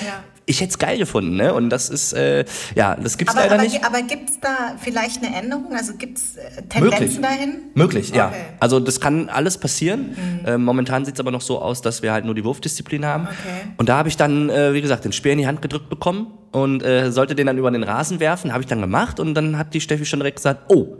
[0.48, 1.52] Ich hätte es geil gefunden, ne?
[1.52, 3.84] Und das ist, äh, ja, das gibt's Aber, leider aber, nicht.
[3.84, 5.74] aber gibt es da vielleicht eine Änderung?
[5.74, 7.20] Also gibt es äh, Tendenzen Möglich.
[7.20, 7.54] dahin?
[7.74, 8.28] Möglich, ja.
[8.28, 8.36] Okay.
[8.38, 8.56] Mhm.
[8.60, 10.16] Also das kann alles passieren.
[10.46, 13.24] Ähm, momentan sieht es aber noch so aus, dass wir halt nur die Wurfdisziplin haben.
[13.24, 13.72] Okay.
[13.76, 16.37] Und da habe ich dann, äh, wie gesagt, den Speer in die Hand gedrückt bekommen
[16.52, 18.52] und äh, sollte den dann über den Rasen werfen.
[18.52, 20.96] Habe ich dann gemacht und dann hat die Steffi schon direkt gesagt, oh,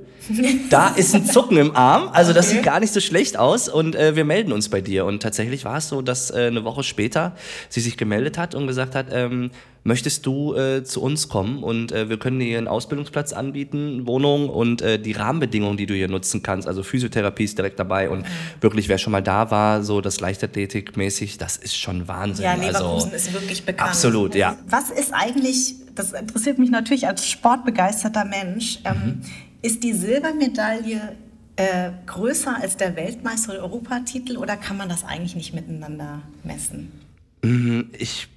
[0.68, 2.10] da ist ein Zucken im Arm.
[2.12, 2.56] Also das Okay.
[2.56, 5.06] sieht gar nicht so schlecht aus und äh, wir melden uns bei dir.
[5.06, 7.34] Und tatsächlich war es so, dass äh, eine Woche später
[7.70, 9.50] sie sich gemeldet hat und gesagt hat, ähm,
[9.88, 14.48] möchtest du äh, zu uns kommen und äh, wir können dir einen Ausbildungsplatz anbieten, Wohnung
[14.48, 16.68] und äh, die Rahmenbedingungen, die du hier nutzen kannst.
[16.68, 18.24] Also Physiotherapie ist direkt dabei und
[18.60, 22.44] wirklich, wer schon mal da war, so das Leichtathletik-mäßig, das ist schon Wahnsinn.
[22.44, 23.90] Ja, Leverkusen also, ist wirklich bekannt.
[23.90, 24.56] Absolut, ja.
[24.68, 29.22] Was ist eigentlich, das interessiert mich natürlich als sportbegeisterter Mensch, ähm, Mhm.
[29.62, 31.16] ist die Silbermedaille
[31.56, 36.92] äh, größer als der Weltmeister- oder Europatitel oder kann man das eigentlich nicht miteinander messen?
[37.98, 38.28] Ich,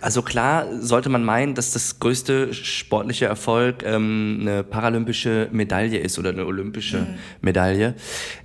[0.00, 6.18] also klar sollte man meinen, dass das größte sportliche Erfolg ähm, eine paralympische Medaille ist
[6.18, 7.06] oder eine olympische
[7.40, 7.94] Medaille.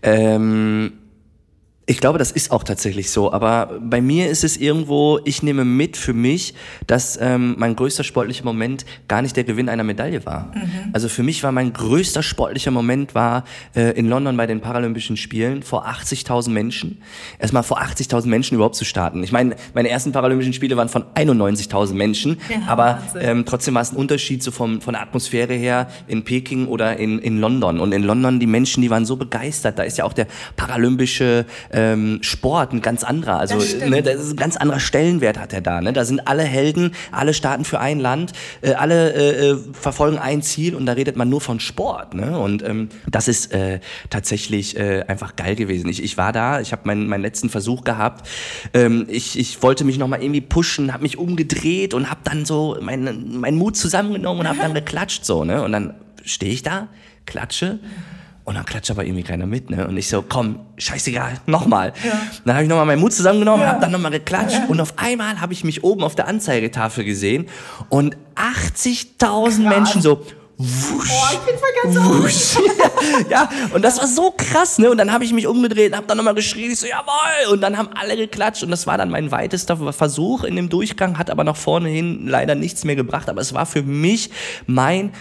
[0.01, 0.93] Ähm,
[1.89, 3.33] ich glaube, das ist auch tatsächlich so.
[3.33, 6.53] Aber bei mir ist es irgendwo, ich nehme mit für mich,
[6.85, 10.53] dass ähm, mein größter sportlicher Moment gar nicht der Gewinn einer Medaille war.
[10.93, 13.43] Also für mich war mein größter sportlicher Moment war
[13.75, 17.01] äh, in London bei den Paralympischen Spielen vor 80.000 Menschen.
[17.39, 19.23] Erstmal vor 80.000 Menschen überhaupt zu starten.
[19.23, 23.81] Ich meine, meine ersten Paralympischen Spiele waren von 91.000 Menschen, Ja, aber ähm, trotzdem war
[23.81, 27.79] es ein Unterschied so vom, von der Atmosphäre her in Peking oder in, in London.
[27.79, 29.79] Und in London, die Menschen, die waren so begeistert.
[29.79, 31.47] Da ist ja auch der paralympische
[31.79, 33.39] ähm, Sport ein ganz anderer.
[33.39, 35.81] Also, Das ne, das ist ein ganz anderer Stellenwert hat er da.
[35.81, 35.93] Ne?
[35.93, 40.41] Da sind alle Helden, alle starten für ein Land, äh, alle äh, äh, verfolgen ein
[40.41, 42.13] Ziel und da redet man nur von Sport.
[42.13, 42.37] Ne?
[42.37, 45.89] Und ähm, das ist äh, tatsächlich äh, einfach geil gewesen.
[45.89, 48.27] Ich, ich war da, ich habe meinen, meinen letzten Versuch gehabt.
[48.73, 52.77] Ähm, ich, ich wollte mich nochmal irgendwie pushen, habe mich umgedreht und habe dann so
[52.81, 55.45] meinen meinen Mut zusammengenommen und habe dann geklatscht so.
[55.45, 55.63] Ne?
[55.63, 55.93] Und dann
[56.25, 56.89] stehe ich da,
[57.25, 57.79] klatsche.
[58.49, 59.87] Und dann klatscht aber irgendwie keiner mit, ne?
[59.87, 61.93] Und ich so, komm, scheißegal, nochmal.
[62.45, 65.53] Dann habe ich nochmal meinen Mut zusammengenommen, habe dann nochmal geklatscht und auf einmal habe
[65.53, 67.45] ich mich oben auf der Anzeigetafel gesehen
[67.89, 70.25] und 80.000 Menschen so
[70.57, 72.57] wusch, Oh, ich bin voll ganz wusch.
[73.29, 74.89] ja, und das war so krass, ne?
[74.89, 77.53] Und dann habe ich mich umgedreht habe dann nochmal geschrien, ich so, jawohl!
[77.53, 81.19] Und dann haben alle geklatscht und das war dann mein weitester Versuch in dem Durchgang,
[81.19, 84.31] hat aber nach vorne hin leider nichts mehr gebracht, aber es war für mich
[84.65, 85.11] mein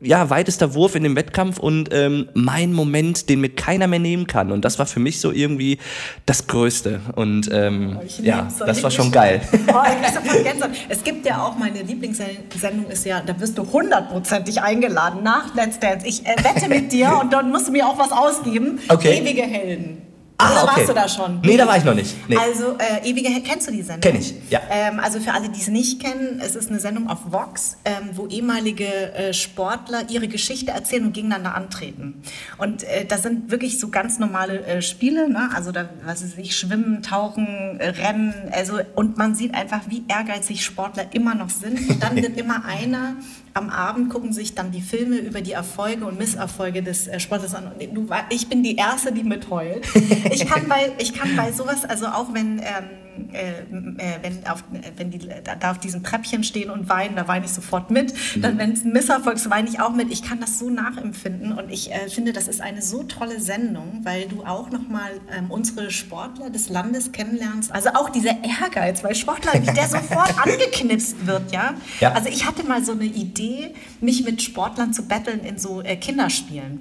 [0.00, 4.26] ja, weitester Wurf in dem Wettkampf und ähm, mein Moment, den mir keiner mehr nehmen
[4.26, 4.50] kann.
[4.50, 5.78] Und das war für mich so irgendwie
[6.26, 7.00] das Größte.
[7.16, 9.40] Und ähm, Ich ja, lieb's, das war schon geil.
[9.72, 9.82] Oh.
[10.88, 15.78] Es gibt ja auch, meine Lieblingssendung ist ja, da wirst du hundertprozentig eingeladen nach Let's
[15.78, 16.06] Dance.
[16.06, 18.80] Ich äh, wette mit dir und dann musst du mir auch was ausgeben.
[18.88, 19.20] Okay.
[19.20, 20.09] Ewige Helden.
[20.40, 20.76] Ah, Oder okay.
[20.76, 21.40] warst du da schon?
[21.42, 22.16] Nee, da war ich noch nicht.
[22.28, 22.36] Nee.
[22.36, 24.00] Also, äh, Ewige kennst du die Sendung?
[24.00, 24.60] Kenn ich, ja.
[24.70, 28.10] Ähm, also für alle, die es nicht kennen, es ist eine Sendung auf Vox, ähm,
[28.14, 32.22] wo ehemalige äh, Sportler ihre Geschichte erzählen und gegeneinander antreten.
[32.58, 35.50] Und äh, das sind wirklich so ganz normale äh, Spiele, ne?
[35.54, 40.04] also da, was weiß ich, Schwimmen, Tauchen, äh, Rennen, also und man sieht einfach, wie
[40.08, 41.88] ehrgeizig Sportler immer noch sind.
[41.88, 43.16] Und dann wird immer einer
[43.60, 47.54] am Abend gucken sich dann die Filme über die Erfolge und Misserfolge des äh, Sportlers
[47.54, 47.70] an.
[47.72, 49.86] Und du, ich bin die Erste, die mitheult.
[50.32, 52.64] Ich kann bei, ich kann bei sowas, also auch wenn, ähm,
[53.32, 54.64] äh, äh, wenn, auf,
[54.96, 58.14] wenn die da, auf diesem Treppchen stehen und weinen, da weine ich sofort mit.
[58.36, 60.10] Dann, wenn es ein Misserfolg ist, weine ich auch mit.
[60.10, 64.00] Ich kann das so nachempfinden und ich äh, finde, das ist eine so tolle Sendung,
[64.02, 67.72] weil du auch nochmal ähm, unsere Sportler des Landes kennenlernst.
[67.72, 71.74] Also auch dieser Ehrgeiz, weil Sportler, der sofort angeknipst wird, ja.
[72.00, 72.12] Ja.
[72.12, 75.96] Also ich hatte mal so eine Idee, mich mit Sportlern zu betteln in so äh,
[75.96, 76.80] Kinderspielen.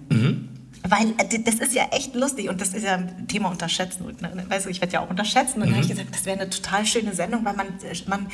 [0.88, 4.06] Weil äh, das ist ja echt lustig und das ist ja ein Thema unterschätzen.
[4.06, 5.62] Und, ne, weißt du, ich werde ja auch unterschätzen.
[5.62, 8.28] Und dann habe ich gesagt, das wäre eine total schöne Sendung, weil man, äh, man,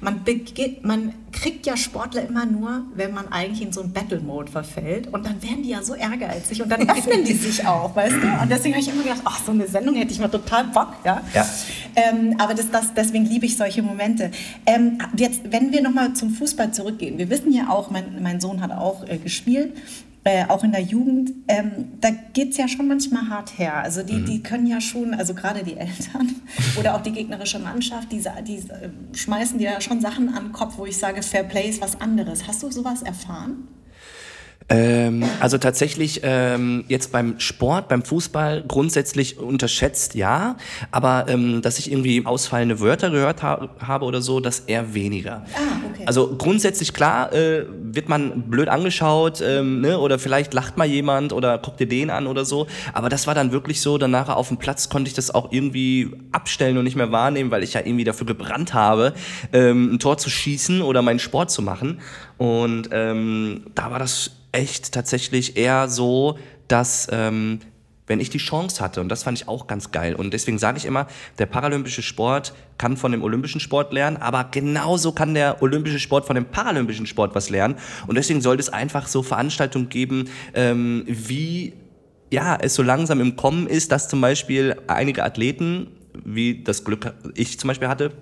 [0.00, 4.50] man, begeht, man kriegt ja Sportler immer nur, wenn man eigentlich in so einen Battle-Mode
[4.50, 5.12] verfällt.
[5.12, 8.42] Und dann werden die ja so ehrgeizig und dann öffnen die sich auch, weißt du?
[8.42, 10.88] Und deswegen habe ich immer gedacht, ach, so eine Sendung hätte ich mal total Bock.
[11.04, 11.22] Ja?
[11.34, 11.46] Ja.
[11.94, 14.32] Ähm, aber das, das, deswegen liebe ich solche Momente.
[14.66, 17.18] Ähm, jetzt, wenn wir nochmal zum Fußball zurückgehen.
[17.18, 19.72] Wir wissen ja auch, mein, mein Sohn hat auch äh, gespielt.
[20.24, 23.78] Äh, auch in der Jugend, ähm, da geht es ja schon manchmal hart her.
[23.82, 26.36] Also die, die können ja schon, also gerade die Eltern
[26.78, 30.52] oder auch die gegnerische Mannschaft, die, die äh, schmeißen dir ja schon Sachen an den
[30.52, 32.46] Kopf, wo ich sage, Fair Play ist was anderes.
[32.46, 33.66] Hast du sowas erfahren?
[34.72, 40.56] Ähm, also tatsächlich ähm, jetzt beim Sport, beim Fußball grundsätzlich unterschätzt, ja.
[40.90, 45.44] Aber ähm, dass ich irgendwie ausfallende Wörter gehört ha habe oder so, das eher weniger.
[45.54, 46.04] Ah, okay.
[46.06, 49.98] Also grundsätzlich klar äh, wird man blöd angeschaut ähm, ne?
[49.98, 52.66] oder vielleicht lacht mal jemand oder guckt dir den an oder so.
[52.94, 55.52] Aber das war dann wirklich so, dann nachher auf dem Platz konnte ich das auch
[55.52, 59.12] irgendwie abstellen und nicht mehr wahrnehmen, weil ich ja irgendwie dafür gebrannt habe,
[59.52, 62.00] ähm, ein Tor zu schießen oder meinen Sport zu machen.
[62.38, 66.38] Und ähm, da war das echt tatsächlich eher so,
[66.68, 67.60] dass ähm,
[68.06, 70.14] wenn ich die Chance hatte, und das fand ich auch ganz geil.
[70.14, 71.06] Und deswegen sage ich immer,
[71.38, 76.26] der paralympische Sport kann von dem olympischen Sport lernen, aber genauso kann der olympische Sport
[76.26, 77.76] von dem paralympischen Sport was lernen.
[78.06, 81.74] Und deswegen sollte es einfach so Veranstaltungen geben, ähm, wie
[82.30, 85.88] ja, es so langsam im Kommen ist, dass zum Beispiel einige Athleten,
[86.24, 88.12] wie das Glück ich zum Beispiel hatte,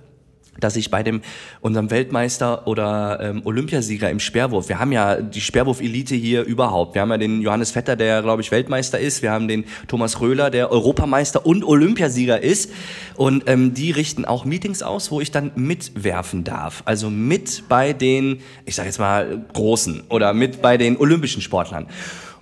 [0.58, 1.22] dass ich bei dem
[1.60, 6.94] unserem Weltmeister oder ähm, Olympiasieger im Speerwurf, wir haben ja die Speerwurf-Elite hier überhaupt.
[6.94, 9.22] Wir haben ja den Johannes Vetter, der glaube ich Weltmeister ist.
[9.22, 12.70] Wir haben den Thomas Röhler, der Europameister und Olympiasieger ist.
[13.16, 16.82] Und ähm, die richten auch Meetings aus, wo ich dann mitwerfen darf.
[16.84, 21.86] Also mit bei den, ich sage jetzt mal Großen oder mit bei den olympischen Sportlern.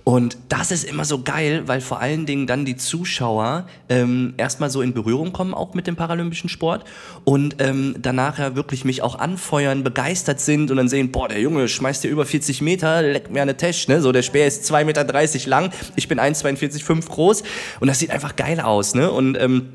[0.08, 4.70] Und das ist immer so geil, weil vor allen Dingen dann die Zuschauer ähm, erstmal
[4.70, 6.86] so in Berührung kommen, auch mit dem paralympischen Sport
[7.24, 11.42] und ähm, danach ja wirklich mich auch anfeuern, begeistert sind und dann sehen, boah, der
[11.42, 14.00] Junge schmeißt dir über 40 Meter, leckt mir eine Tasche, ne?
[14.00, 17.42] So, der Speer ist 2,30 Meter lang, ich bin 1,42,5 groß
[17.80, 19.10] und das sieht einfach geil aus, ne?
[19.10, 19.68] Und ähm,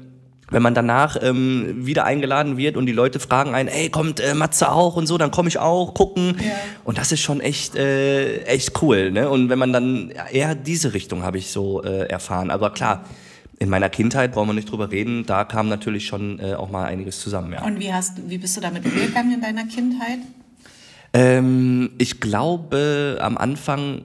[0.49, 4.33] wenn man danach ähm, wieder eingeladen wird und die Leute fragen einen, ey, kommt äh,
[4.33, 6.35] Matze auch und so, dann komme ich auch gucken.
[6.39, 6.51] Ja.
[6.83, 9.11] Und das ist schon echt, äh, echt cool.
[9.11, 9.29] Ne?
[9.29, 12.51] Und wenn man dann eher diese Richtung habe ich so äh, erfahren.
[12.51, 13.05] Aber klar,
[13.59, 16.85] in meiner Kindheit brauchen wir nicht drüber reden, da kam natürlich schon äh, auch mal
[16.85, 17.53] einiges zusammen.
[17.53, 17.63] Ja.
[17.63, 20.19] Und wie, hast, wie bist du damit umgegangen in deiner Kindheit?
[21.13, 24.03] Ähm, ich glaube am Anfang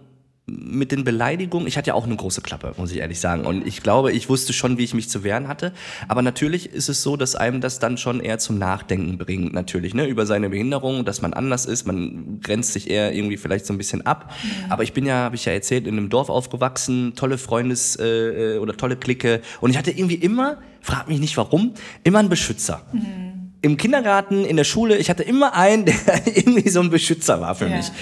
[0.48, 3.44] mit den Beleidigungen, ich hatte ja auch eine große Klappe, muss ich ehrlich sagen.
[3.44, 5.72] Und ich glaube, ich wusste schon, wie ich mich zu wehren hatte.
[6.08, 9.94] Aber natürlich ist es so, dass einem das dann schon eher zum Nachdenken bringt, natürlich,
[9.94, 11.86] ne, über seine Behinderung, dass man anders ist.
[11.86, 14.32] Man grenzt sich eher irgendwie vielleicht so ein bisschen ab.
[14.70, 18.58] Aber ich bin ja, habe ich ja erzählt, in einem Dorf aufgewachsen, tolle Freundes- äh,
[18.58, 19.42] oder tolle Clique.
[19.60, 22.82] Und ich hatte irgendwie immer, frag mich nicht warum, immer einen Beschützer
[23.60, 27.56] im Kindergarten, in der Schule, ich hatte immer einen, der irgendwie so ein Beschützer war
[27.56, 27.88] für Ja, mich.
[27.88, 27.92] ja.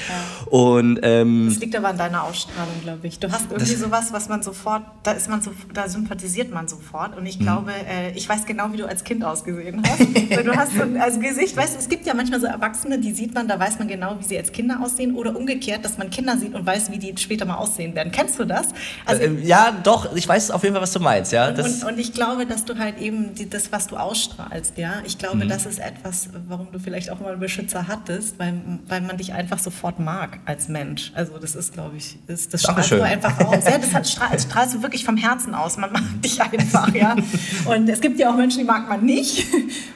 [0.47, 3.19] Und ähm, Das liegt aber an deiner Ausstrahlung, glaube ich.
[3.19, 7.17] Du hast irgendwie sowas, was man sofort, da ist man so, da sympathisiert man sofort.
[7.17, 7.27] Und Mhm.
[7.29, 10.01] ich glaube, äh, ich weiß genau, wie du als Kind ausgesehen hast.
[10.47, 13.13] Du hast so ein also Gesicht, weißt du, es gibt ja manchmal so Erwachsene, die
[13.13, 15.15] sieht man, da weiß man genau, wie sie als Kinder aussehen.
[15.17, 18.13] Oder umgekehrt, dass man Kinder sieht und weiß, wie die später mal aussehen werden.
[18.13, 18.69] Kennst du das?
[19.05, 21.51] Also, äh, ja, doch, ich weiß auf jeden Fall, was du meinst, ja.
[21.51, 24.95] Das, und, und ich glaube, dass du halt eben die, das, was du ausstrahlst, ja,
[25.05, 25.49] ich glaube, Mhm.
[25.49, 28.55] das ist etwas, warum du vielleicht auch mal einen Beschützer hattest, weil,
[28.87, 31.13] weil man dich einfach sofort mag als Mensch.
[31.15, 33.65] Also das ist, glaube ich, das, das strahlst du einfach aus.
[33.65, 35.77] Ja, das hat, strahl, strahlst du wirklich vom Herzen aus.
[35.77, 37.17] Man mag dich einfach, ja.
[37.65, 39.47] Und es gibt ja auch Menschen, die mag man nicht.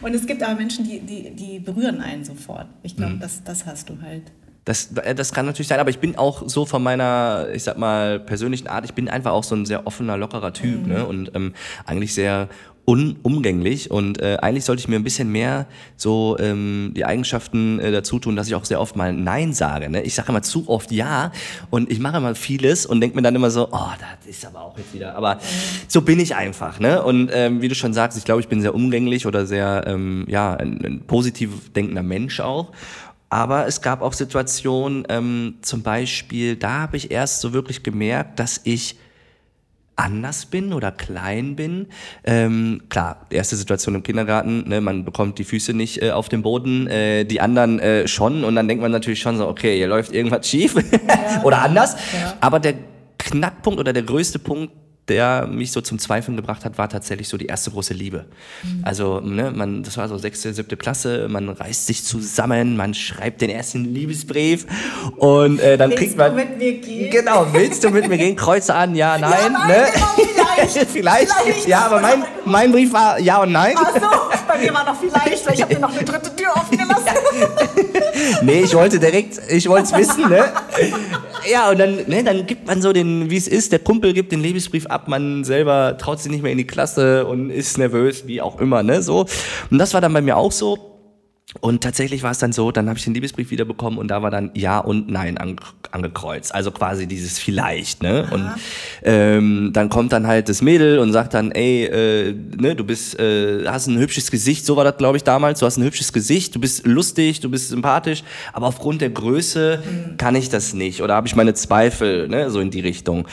[0.02, 2.66] Und es gibt aber Menschen, die, die, die berühren einen sofort.
[2.82, 3.20] Ich glaube, Mhm.
[3.20, 4.22] das, das hast du halt.
[4.64, 7.78] Das, äh, das kann natürlich sein, aber ich bin auch so von meiner, ich sag
[7.78, 10.92] mal, persönlichen Art, ich bin einfach auch so ein sehr offener, lockerer Typ, mhm.
[10.92, 11.06] ne?
[11.06, 11.54] Und ähm,
[11.86, 12.48] eigentlich sehr
[12.90, 17.92] unumgänglich und äh, eigentlich sollte ich mir ein bisschen mehr so ähm, die Eigenschaften äh,
[17.92, 19.88] dazu tun, dass ich auch sehr oft mal Nein sage.
[19.88, 20.02] Ne?
[20.02, 21.30] Ich sage immer zu oft Ja
[21.70, 24.62] und ich mache immer vieles und denke mir dann immer so, oh, das ist aber
[24.62, 25.14] auch jetzt wieder.
[25.14, 25.38] Aber
[25.86, 26.80] so bin ich einfach.
[26.80, 27.00] Ne?
[27.00, 30.24] Und ähm, wie du schon sagst, ich glaube, ich bin sehr umgänglich oder sehr ähm,
[30.26, 32.72] ja ein, ein positiv denkender Mensch auch.
[33.28, 38.40] Aber es gab auch Situationen, ähm, zum Beispiel, da habe ich erst so wirklich gemerkt,
[38.40, 38.96] dass ich
[40.00, 41.86] anders bin oder klein bin.
[42.24, 46.42] Ähm, klar, erste Situation im Kindergarten, ne, man bekommt die Füße nicht äh, auf dem
[46.42, 49.88] Boden, äh, die anderen äh, schon und dann denkt man natürlich schon so, okay, hier
[49.88, 51.42] läuft irgendwas schief ja.
[51.44, 51.96] oder anders.
[52.12, 52.36] Ja.
[52.40, 52.74] Aber der
[53.18, 54.72] Knackpunkt oder der größte Punkt
[55.10, 58.26] der mich so zum Zweifeln gebracht hat, war tatsächlich so die erste große Liebe.
[58.62, 58.84] Mhm.
[58.84, 63.40] Also, ne, man, das war so sechste, siebte Klasse, man reißt sich zusammen, man schreibt
[63.40, 64.66] den ersten Liebesbrief
[65.16, 66.36] und äh, dann willst kriegt man.
[66.36, 67.10] Willst du mit mir gehen?
[67.10, 68.36] Genau, willst du mit mir gehen?
[68.36, 69.32] Kreuze an, ja, nein.
[69.32, 69.86] Ja, nein ne?
[69.92, 70.90] genau, vielleicht.
[70.90, 71.32] vielleicht.
[71.32, 71.66] vielleicht.
[71.66, 73.74] Ja, aber mein, mein Brief war ja und nein.
[73.76, 74.08] Ach so,
[74.46, 77.04] bei mir war noch vielleicht, weil ich habe dir noch eine dritte Tür offen gelassen.
[78.42, 80.52] nee, ich wollte direkt, ich wollte es wissen, ne?
[81.48, 84.32] Ja, und dann, ne, dann gibt man so den, wie es ist, der Kumpel gibt
[84.32, 88.26] den Liebesbrief ab, man selber traut sich nicht mehr in die Klasse und ist nervös,
[88.26, 89.26] wie auch immer, ne, so.
[89.70, 90.89] Und das war dann bei mir auch so.
[91.60, 94.30] Und tatsächlich war es dann so, dann habe ich den Liebesbrief wiederbekommen und da war
[94.30, 95.56] dann Ja und Nein ange
[95.90, 96.54] angekreuzt.
[96.54, 98.24] Also quasi dieses Vielleicht, ne?
[98.26, 98.34] Aha.
[98.34, 98.50] Und
[99.02, 103.18] ähm, dann kommt dann halt das Mädel und sagt dann, ey, äh, ne, du bist,
[103.18, 106.12] äh, hast ein hübsches Gesicht, so war das, glaube ich, damals, du hast ein hübsches
[106.12, 110.16] Gesicht, du bist lustig, du bist sympathisch, aber aufgrund der Größe mhm.
[110.16, 113.26] kann ich das nicht oder habe ich meine Zweifel, ne, so in die Richtung.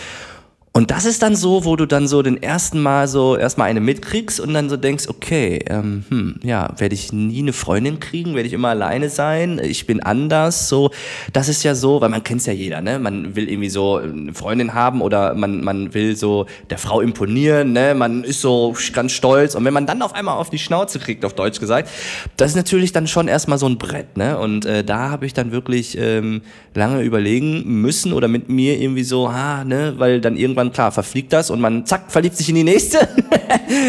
[0.77, 3.79] Und das ist dann so, wo du dann so den ersten Mal so erstmal eine
[3.79, 8.35] mitkriegst und dann so denkst, okay, ähm, hm, ja, werde ich nie eine Freundin kriegen,
[8.35, 10.91] werde ich immer alleine sein, ich bin anders, so.
[11.33, 12.99] Das ist ja so, weil man kennt's ja jeder, ne?
[12.99, 17.71] Man will irgendwie so eine Freundin haben oder man, man will so der Frau imponieren,
[17.71, 17.95] ne?
[17.95, 21.25] Man ist so ganz stolz und wenn man dann auf einmal auf die Schnauze kriegt,
[21.25, 21.89] auf Deutsch gesagt,
[22.35, 24.37] das ist natürlich dann schon erstmal so ein Brett, ne?
[24.37, 26.43] Und äh, da habe ich dann wirklich ähm,
[26.75, 30.91] lange überlegen müssen oder mit mir irgendwie so, ah, ne, weil dann irgendwann dann klar,
[30.91, 33.07] verfliegt das und man zack, verliebt sich in die nächste.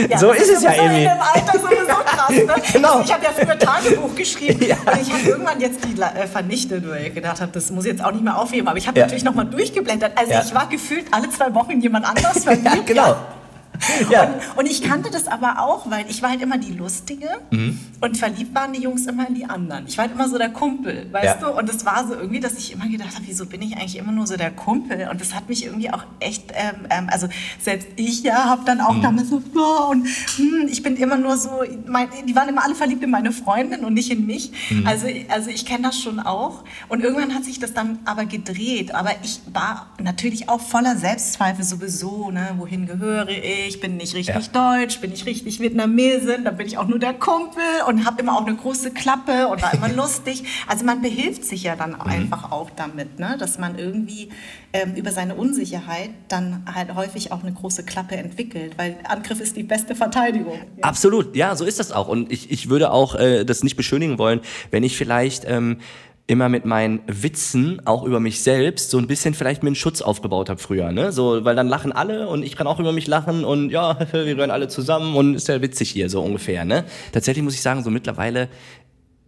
[0.09, 1.05] Ja, so ist es ja irgendwie.
[1.05, 2.55] In dem Alter sowieso krass, ne?
[2.73, 3.01] genau.
[3.01, 4.77] Ich habe ja früher Tagebuch geschrieben ja.
[4.77, 7.93] und ich habe irgendwann jetzt die äh, vernichtet, weil ich gedacht habe, das muss ich
[7.93, 8.69] jetzt auch nicht mehr aufheben.
[8.69, 9.05] Aber ich habe ja.
[9.05, 10.13] natürlich nochmal durchgeblättert.
[10.17, 12.87] Also ich war gefühlt alle zwei Wochen jemand anders verliebt.
[12.87, 13.17] genau.
[14.11, 14.25] Ja.
[14.25, 17.79] Und, und, ich kannte das aber auch, weil ich war halt immer die Lustige mhm.
[18.01, 19.87] und verliebt waren die Jungs immer in die anderen.
[19.87, 21.49] Ich war halt immer so der Kumpel, weißt ja.
[21.49, 21.59] du?
[21.59, 24.13] Und es war so irgendwie, dass ich immer gedacht habe, wieso bin ich eigentlich immer
[24.13, 25.09] nur so der Kumpel?
[25.11, 27.29] Und das hat mich irgendwie auch echt, ähm, ähm, also
[27.61, 29.03] selbst ich ja, habe dann auch mhm.
[29.03, 32.75] damit so, oh, und hm, ich bin immer nur so, mein, die waren immer alle
[32.75, 34.53] verliebt in meine Freundin und nicht in mich.
[34.71, 34.87] Mhm.
[34.87, 36.65] Also, also ich kenne das schon auch.
[36.89, 38.95] Und irgendwann hat sich das dann aber gedreht.
[38.95, 42.55] Aber ich war natürlich auch voller Selbstzweifel sowieso, ne?
[42.57, 43.68] wohin gehöre ich?
[43.69, 44.79] Ich bin nicht richtig ja.
[44.81, 48.37] deutsch, bin ich richtig Vietnamesin, dann bin ich auch nur der Kumpel und habe immer
[48.37, 50.45] auch eine große Klappe und war immer lustig.
[50.67, 52.01] Also man behilft sich ja dann mhm.
[52.01, 53.37] einfach auch damit, ne?
[53.39, 54.31] dass man irgendwie
[54.73, 59.57] ähm, über seine Unsicherheit dann halt häufig auch eine große Klappe entwickelt, weil Angriff ist
[59.57, 60.59] die beste Verteidigung.
[60.77, 60.85] Ja.
[60.85, 62.09] Absolut, ja, so ist das auch.
[62.09, 65.45] Und ich, ich würde auch äh, das nicht beschönigen wollen, wenn ich vielleicht...
[65.47, 65.79] Ähm,
[66.29, 70.03] immer mit meinen Witzen auch über mich selbst so ein bisschen vielleicht mir einen Schutz
[70.03, 71.11] aufgebaut habe früher, ne?
[71.11, 74.25] So, weil dann lachen alle und ich kann auch über mich lachen und ja, wir
[74.25, 76.85] gehören alle zusammen und ist ja witzig hier so ungefähr, ne?
[77.13, 78.49] Tatsächlich muss ich sagen, so mittlerweile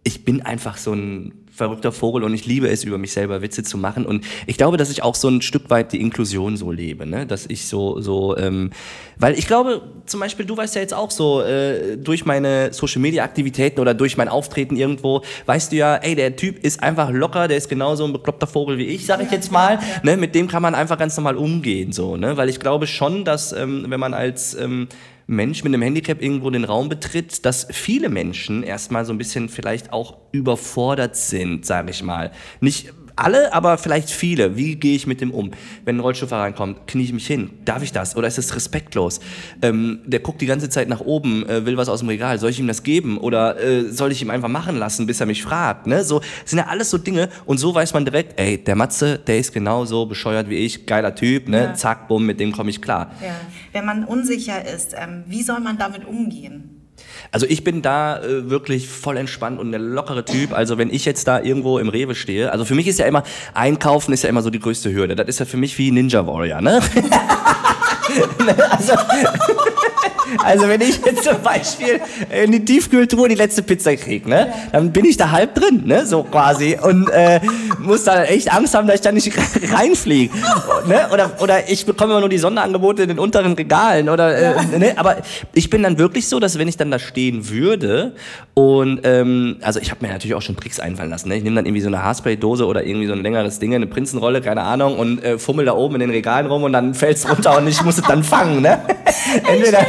[0.03, 3.61] ich bin einfach so ein verrückter Vogel und ich liebe es, über mich selber Witze
[3.61, 4.07] zu machen.
[4.07, 7.27] Und ich glaube, dass ich auch so ein Stück weit die Inklusion so lebe, ne?
[7.27, 8.71] dass ich so, so, ähm,
[9.19, 13.79] weil ich glaube, zum Beispiel, du weißt ja jetzt auch so, äh, durch meine Social-Media-Aktivitäten
[13.79, 17.57] oder durch mein Auftreten irgendwo, weißt du ja, ey, der Typ ist einfach locker, der
[17.57, 19.77] ist genauso ein bekloppter Vogel wie ich, sag ich jetzt mal.
[20.01, 20.17] Ne?
[20.17, 22.37] Mit dem kann man einfach ganz normal umgehen, so, ne?
[22.37, 24.87] weil ich glaube schon, dass ähm, wenn man als ähm,
[25.27, 29.49] Mensch mit einem Handicap irgendwo den Raum betritt, dass viele Menschen erstmal so ein bisschen
[29.49, 32.31] vielleicht auch überfordert sind, sage ich mal.
[32.59, 34.57] Nicht alle, aber vielleicht viele.
[34.57, 35.51] Wie gehe ich mit dem um?
[35.85, 37.51] Wenn ein Rollstuhlfahrer reinkommt, knie ich mich hin.
[37.65, 38.15] Darf ich das?
[38.15, 39.19] Oder ist es respektlos?
[39.61, 42.39] Ähm, der guckt die ganze Zeit nach oben, äh, will was aus dem Regal.
[42.39, 43.17] Soll ich ihm das geben?
[43.17, 45.87] Oder äh, soll ich ihm einfach machen lassen, bis er mich fragt?
[45.87, 46.03] Ne?
[46.03, 47.29] So sind ja alles so Dinge.
[47.45, 51.15] Und so weiß man direkt, ey, der Matze, der ist genauso bescheuert wie ich, geiler
[51.15, 51.63] Typ, ne?
[51.63, 51.73] Ja.
[51.73, 53.11] Zack, bumm, mit dem komme ich klar.
[53.21, 53.35] Ja.
[53.71, 56.80] Wenn man unsicher ist, ähm, wie soll man damit umgehen?
[57.31, 60.53] Also ich bin da äh, wirklich voll entspannt und der lockere Typ.
[60.53, 63.23] Also wenn ich jetzt da irgendwo im Rewe stehe, also für mich ist ja immer,
[63.53, 65.15] einkaufen ist ja immer so die größte Hürde.
[65.15, 66.81] Das ist ja für mich wie Ninja Warrior, ne?
[68.45, 68.93] ne also,
[70.43, 71.99] Also wenn ich jetzt zum Beispiel
[72.43, 74.53] in die Tiefkühltruhe die letzte Pizza kriege, ne, ja.
[74.71, 76.77] dann bin ich da halb drin, ne, so quasi.
[76.81, 77.39] Und äh,
[77.79, 79.31] muss da echt Angst haben, dass ich da nicht
[79.73, 80.33] reinfliege.
[80.87, 81.09] ne?
[81.11, 84.09] Oder, oder ich bekomme immer nur die Sonderangebote in den unteren Regalen.
[84.09, 84.77] Oder, äh, ja.
[84.77, 84.93] ne?
[84.97, 85.17] Aber
[85.53, 88.13] ich bin dann wirklich so, dass wenn ich dann da stehen würde
[88.53, 91.29] und ähm, also ich habe mir natürlich auch schon Tricks einfallen lassen.
[91.29, 91.37] Ne?
[91.37, 94.41] Ich nehme dann irgendwie so eine Haarspray-Dose oder irgendwie so ein längeres Ding, eine Prinzenrolle,
[94.41, 97.57] keine Ahnung, und äh, fummel da oben in den Regalen rum und dann fällt's runter
[97.57, 98.61] und ich muss es dann fangen.
[98.61, 98.79] Ne?
[99.47, 99.85] Entweder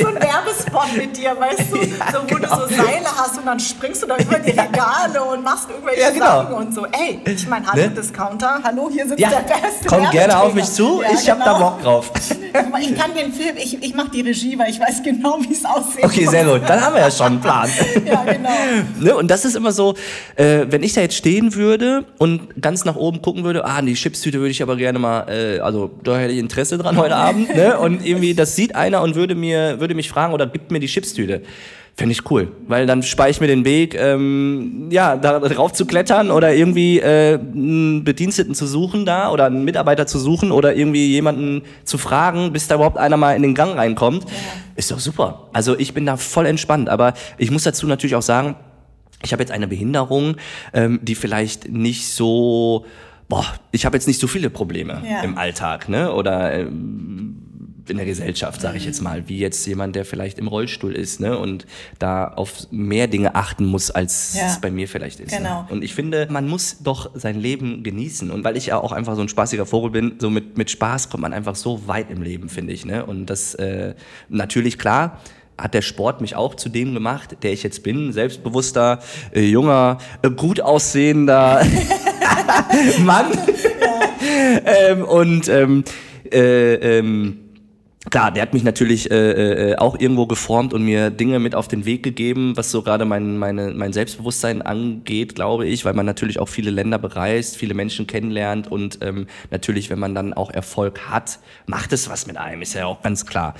[0.00, 0.16] so ein
[0.62, 2.56] Werbespot mit dir, weißt du, ja, so, wo genau.
[2.56, 6.00] du so Seile hast und dann springst du da über die Regale und machst irgendwelche
[6.00, 6.26] ja, genau.
[6.26, 6.86] Sachen und so.
[6.86, 7.90] Ey, ich meine, hallo ne?
[7.90, 11.38] Discounter, hallo, hier sitzt ja, der beste Komm gerne auf mich zu, ich genau.
[11.38, 12.12] hab da Bock drauf.
[12.82, 15.64] Ich kann den Film, ich, ich mache die Regie, weil ich weiß genau, wie es
[15.64, 16.04] aussieht.
[16.04, 17.66] Okay, sehr gut, dann haben wir ja schon einen Plan.
[18.04, 18.50] ja, genau.
[19.00, 19.16] Ne?
[19.16, 19.94] Und das ist immer so,
[20.36, 23.94] äh, wenn ich da jetzt stehen würde und ganz nach oben gucken würde, ah, die
[23.94, 27.54] Chipstüte würde ich aber gerne mal, äh, also da hätte ich Interesse dran heute Abend,
[27.54, 27.78] ne?
[27.78, 30.86] und irgendwie, das sieht einer und würde mir, würde mich fragen oder gibt mir die
[30.86, 31.42] Chipstüte.
[31.94, 36.30] Fände ich cool, weil dann spare ich mir den Weg, ähm, ja, darauf zu klettern
[36.30, 41.08] oder irgendwie äh, einen Bediensteten zu suchen da oder einen Mitarbeiter zu suchen oder irgendwie
[41.08, 44.24] jemanden zu fragen, bis da überhaupt einer mal in den Gang reinkommt.
[44.24, 44.30] Ja.
[44.74, 45.50] Ist doch super.
[45.52, 48.56] Also ich bin da voll entspannt, aber ich muss dazu natürlich auch sagen,
[49.22, 50.36] ich habe jetzt eine Behinderung,
[50.72, 52.86] ähm, die vielleicht nicht so
[53.32, 55.22] boah, ich habe jetzt nicht so viele Probleme ja.
[55.22, 56.12] im Alltag, ne?
[56.12, 57.41] Oder ähm,
[57.92, 61.20] in der Gesellschaft, sage ich jetzt mal, wie jetzt jemand, der vielleicht im Rollstuhl ist
[61.20, 61.66] ne, und
[61.98, 65.30] da auf mehr Dinge achten muss, als ja, es bei mir vielleicht ist.
[65.30, 65.38] Ne?
[65.38, 65.62] Genau.
[65.62, 65.68] Ne?
[65.70, 68.30] Und ich finde, man muss doch sein Leben genießen.
[68.30, 71.10] Und weil ich ja auch einfach so ein spaßiger Vogel bin, so mit, mit Spaß
[71.10, 72.84] kommt man einfach so weit im Leben, finde ich.
[72.84, 73.06] Ne?
[73.06, 73.94] Und das äh,
[74.28, 75.20] natürlich klar
[75.58, 78.12] hat der Sport mich auch zu dem gemacht, der ich jetzt bin.
[78.12, 79.00] Selbstbewusster,
[79.32, 81.64] äh, junger, äh, gut aussehender
[83.04, 83.26] Mann.
[84.64, 85.84] ähm, und ähm,
[86.32, 87.41] äh, ähm,
[88.10, 91.68] Klar, der hat mich natürlich äh, äh, auch irgendwo geformt und mir Dinge mit auf
[91.68, 96.04] den Weg gegeben, was so gerade mein, meine, mein Selbstbewusstsein angeht, glaube ich, weil man
[96.04, 100.50] natürlich auch viele Länder bereist, viele Menschen kennenlernt und ähm, natürlich, wenn man dann auch
[100.50, 103.54] Erfolg hat, macht es was mit einem, ist ja auch ganz klar.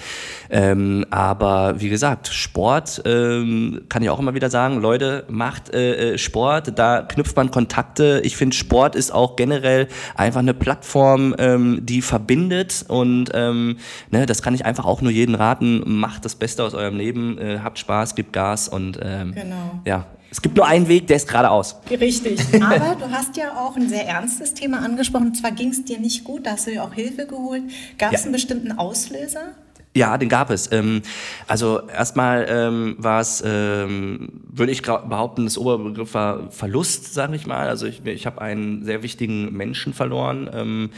[0.51, 6.14] Ähm, aber wie gesagt, Sport ähm, kann ich auch immer wieder sagen, Leute, macht äh,
[6.14, 8.20] äh Sport, da knüpft man Kontakte.
[8.24, 9.86] Ich finde, Sport ist auch generell
[10.16, 13.76] einfach eine Plattform, ähm, die verbindet und ähm,
[14.11, 15.83] ne, das kann ich einfach auch nur jedem raten.
[15.85, 19.80] Macht das Beste aus eurem Leben, äh, habt Spaß, gebt Gas und ähm, genau.
[19.85, 21.76] ja, es gibt nur einen Weg, der ist geradeaus.
[21.91, 22.41] Richtig.
[22.62, 25.26] Aber du hast ja auch ein sehr ernstes Thema angesprochen.
[25.26, 27.64] Und zwar ging es dir nicht gut, da hast du dir auch Hilfe geholt.
[27.99, 28.24] Gab es ja.
[28.24, 29.53] einen bestimmten Auslöser?
[29.95, 30.72] Ja, den gab es.
[30.72, 31.03] Ähm,
[31.47, 37.47] also erstmal ähm, war es, ähm, würde ich behaupten, das Oberbegriff war Verlust, sage ich
[37.47, 37.68] mal.
[37.68, 40.49] Also ich, ich habe einen sehr wichtigen Menschen verloren.
[40.55, 40.91] Ähm,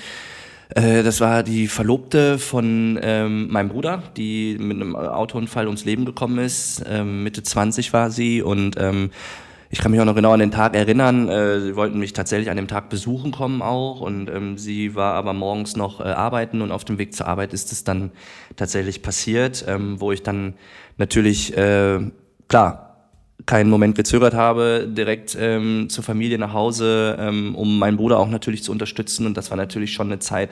[0.75, 6.05] äh, das war die Verlobte von ähm, meinem Bruder, die mit einem Autounfall ums Leben
[6.05, 6.85] gekommen ist.
[6.89, 9.11] Ähm, Mitte 20 war sie und ähm,
[9.71, 11.29] ich kann mich auch noch genau an den Tag erinnern.
[11.29, 15.15] Äh, sie wollten mich tatsächlich an dem Tag besuchen kommen auch und ähm, sie war
[15.15, 18.11] aber morgens noch äh, arbeiten und auf dem Weg zur Arbeit ist es dann
[18.57, 20.55] tatsächlich passiert, ähm, wo ich dann
[20.97, 22.01] natürlich äh,
[22.49, 22.94] klar
[23.47, 28.29] keinen Moment gezögert habe, direkt ähm, zur Familie nach Hause, ähm, um meinen Bruder auch
[28.29, 29.27] natürlich zu unterstützen.
[29.27, 30.51] Und das war natürlich schon eine Zeit,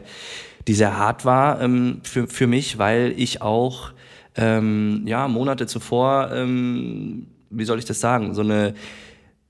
[0.66, 3.92] die sehr hart war ähm, für, für mich, weil ich auch
[4.36, 8.74] ähm, ja Monate zuvor, ähm, wie soll ich das sagen, so eine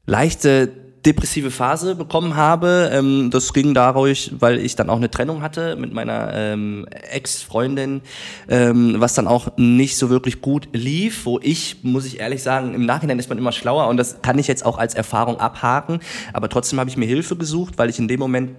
[0.07, 2.91] leichte depressive Phase bekommen habe.
[2.93, 8.03] Ähm, das ging dadurch, weil ich dann auch eine Trennung hatte mit meiner ähm, Ex-Freundin,
[8.49, 12.75] ähm, was dann auch nicht so wirklich gut lief, wo ich, muss ich ehrlich sagen,
[12.75, 16.01] im Nachhinein ist man immer schlauer und das kann ich jetzt auch als Erfahrung abhaken.
[16.33, 18.51] Aber trotzdem habe ich mir Hilfe gesucht, weil ich in dem Moment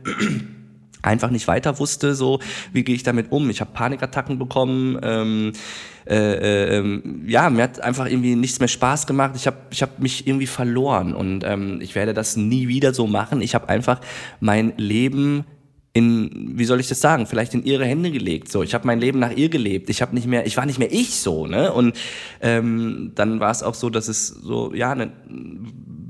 [1.03, 2.39] einfach nicht weiter wusste, so
[2.71, 3.49] wie gehe ich damit um.
[3.49, 4.99] Ich habe Panikattacken bekommen.
[5.03, 5.53] Ähm,
[6.05, 9.33] äh, äh, ähm, ja, mir hat einfach irgendwie nichts mehr Spaß gemacht.
[9.35, 13.07] Ich habe ich hab mich irgendwie verloren und ähm, ich werde das nie wieder so
[13.07, 13.41] machen.
[13.41, 14.01] Ich habe einfach
[14.39, 15.45] mein Leben
[15.93, 18.51] in, wie soll ich das sagen, vielleicht in ihre Hände gelegt.
[18.51, 19.91] So, ich habe mein Leben nach ihr gelebt.
[19.91, 21.71] Ich habe nicht mehr, ich war nicht mehr ich so, ne?
[21.71, 21.95] Und
[22.41, 25.11] ähm, dann war es auch so, dass es so, ja, ne,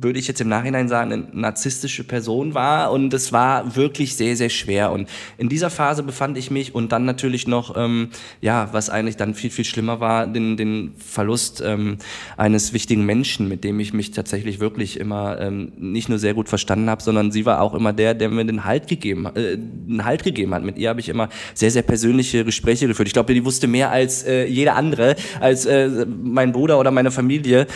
[0.03, 4.35] würde ich jetzt im Nachhinein sagen, eine narzisstische Person war und es war wirklich sehr,
[4.35, 4.91] sehr schwer.
[4.91, 8.09] Und in dieser Phase befand ich mich und dann natürlich noch, ähm,
[8.41, 11.97] ja, was eigentlich dann viel, viel schlimmer war, den, den Verlust ähm,
[12.37, 16.49] eines wichtigen Menschen, mit dem ich mich tatsächlich wirklich immer ähm, nicht nur sehr gut
[16.49, 20.05] verstanden habe, sondern sie war auch immer der, der mir den Halt gegeben, äh, einen
[20.05, 20.63] Halt gegeben hat.
[20.63, 23.07] Mit ihr habe ich immer sehr, sehr persönliche Gespräche geführt.
[23.07, 27.11] Ich glaube, die wusste mehr als äh, jeder andere, als äh, mein Bruder oder meine
[27.11, 27.67] Familie.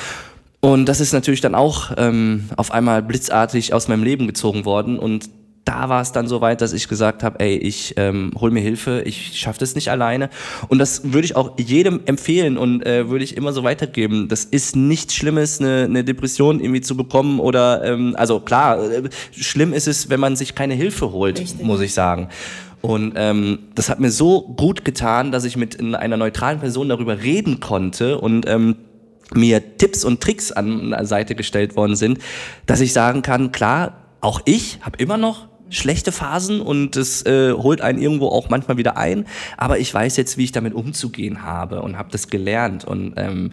[0.60, 4.97] Und das ist natürlich dann auch ähm, auf einmal blitzartig aus meinem Leben gezogen worden
[4.97, 5.30] und
[5.68, 8.62] da war es dann so weit, dass ich gesagt habe, ey, ich ähm, hol mir
[8.62, 10.30] Hilfe, ich schaffe das nicht alleine.
[10.70, 14.30] Und das würde ich auch jedem empfehlen und äh, würde ich immer so weitergeben.
[14.30, 19.10] Das ist nichts Schlimmes, eine, eine Depression irgendwie zu bekommen oder, ähm, also klar, äh,
[19.32, 21.66] schlimm ist es, wenn man sich keine Hilfe holt, Richtig.
[21.66, 22.30] muss ich sagen.
[22.82, 27.22] Und ähm, das hat mir so gut getan, dass ich mit einer neutralen Person darüber
[27.22, 28.76] reden konnte und ähm,
[29.34, 32.19] mir Tipps und Tricks an der Seite gestellt worden sind,
[32.65, 37.51] dass ich sagen kann, klar, auch ich habe immer noch schlechte Phasen und es äh,
[37.51, 39.25] holt einen irgendwo auch manchmal wieder ein.
[39.57, 42.86] Aber ich weiß jetzt, wie ich damit umzugehen habe und habe das gelernt.
[42.86, 43.51] Und ähm,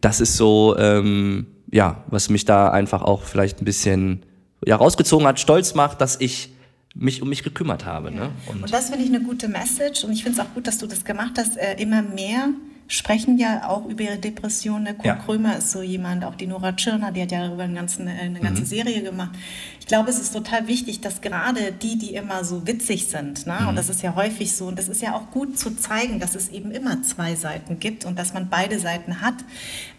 [0.00, 4.22] das ist so, ähm, ja, was mich da einfach auch vielleicht ein bisschen
[4.66, 6.50] ja, rausgezogen hat, stolz macht, dass ich
[6.94, 8.12] mich um mich gekümmert habe.
[8.12, 8.30] Ne?
[8.46, 10.78] Und, und das finde ich eine gute Message und ich finde es auch gut, dass
[10.78, 12.50] du das gemacht hast, äh, immer mehr
[12.86, 14.96] sprechen ja auch über ihre Depressionen.
[14.96, 15.16] Kurt ja.
[15.16, 18.40] Krömer ist so jemand, auch die Nora Tschirner, die hat ja darüber eine ganze, eine
[18.40, 18.66] ganze mhm.
[18.66, 19.30] Serie gemacht.
[19.80, 23.58] Ich glaube, es ist total wichtig, dass gerade die, die immer so witzig sind, ne?
[23.60, 23.68] Mhm.
[23.68, 26.34] und das ist ja häufig so, und das ist ja auch gut zu zeigen, dass
[26.34, 29.34] es eben immer zwei Seiten gibt und dass man beide Seiten hat,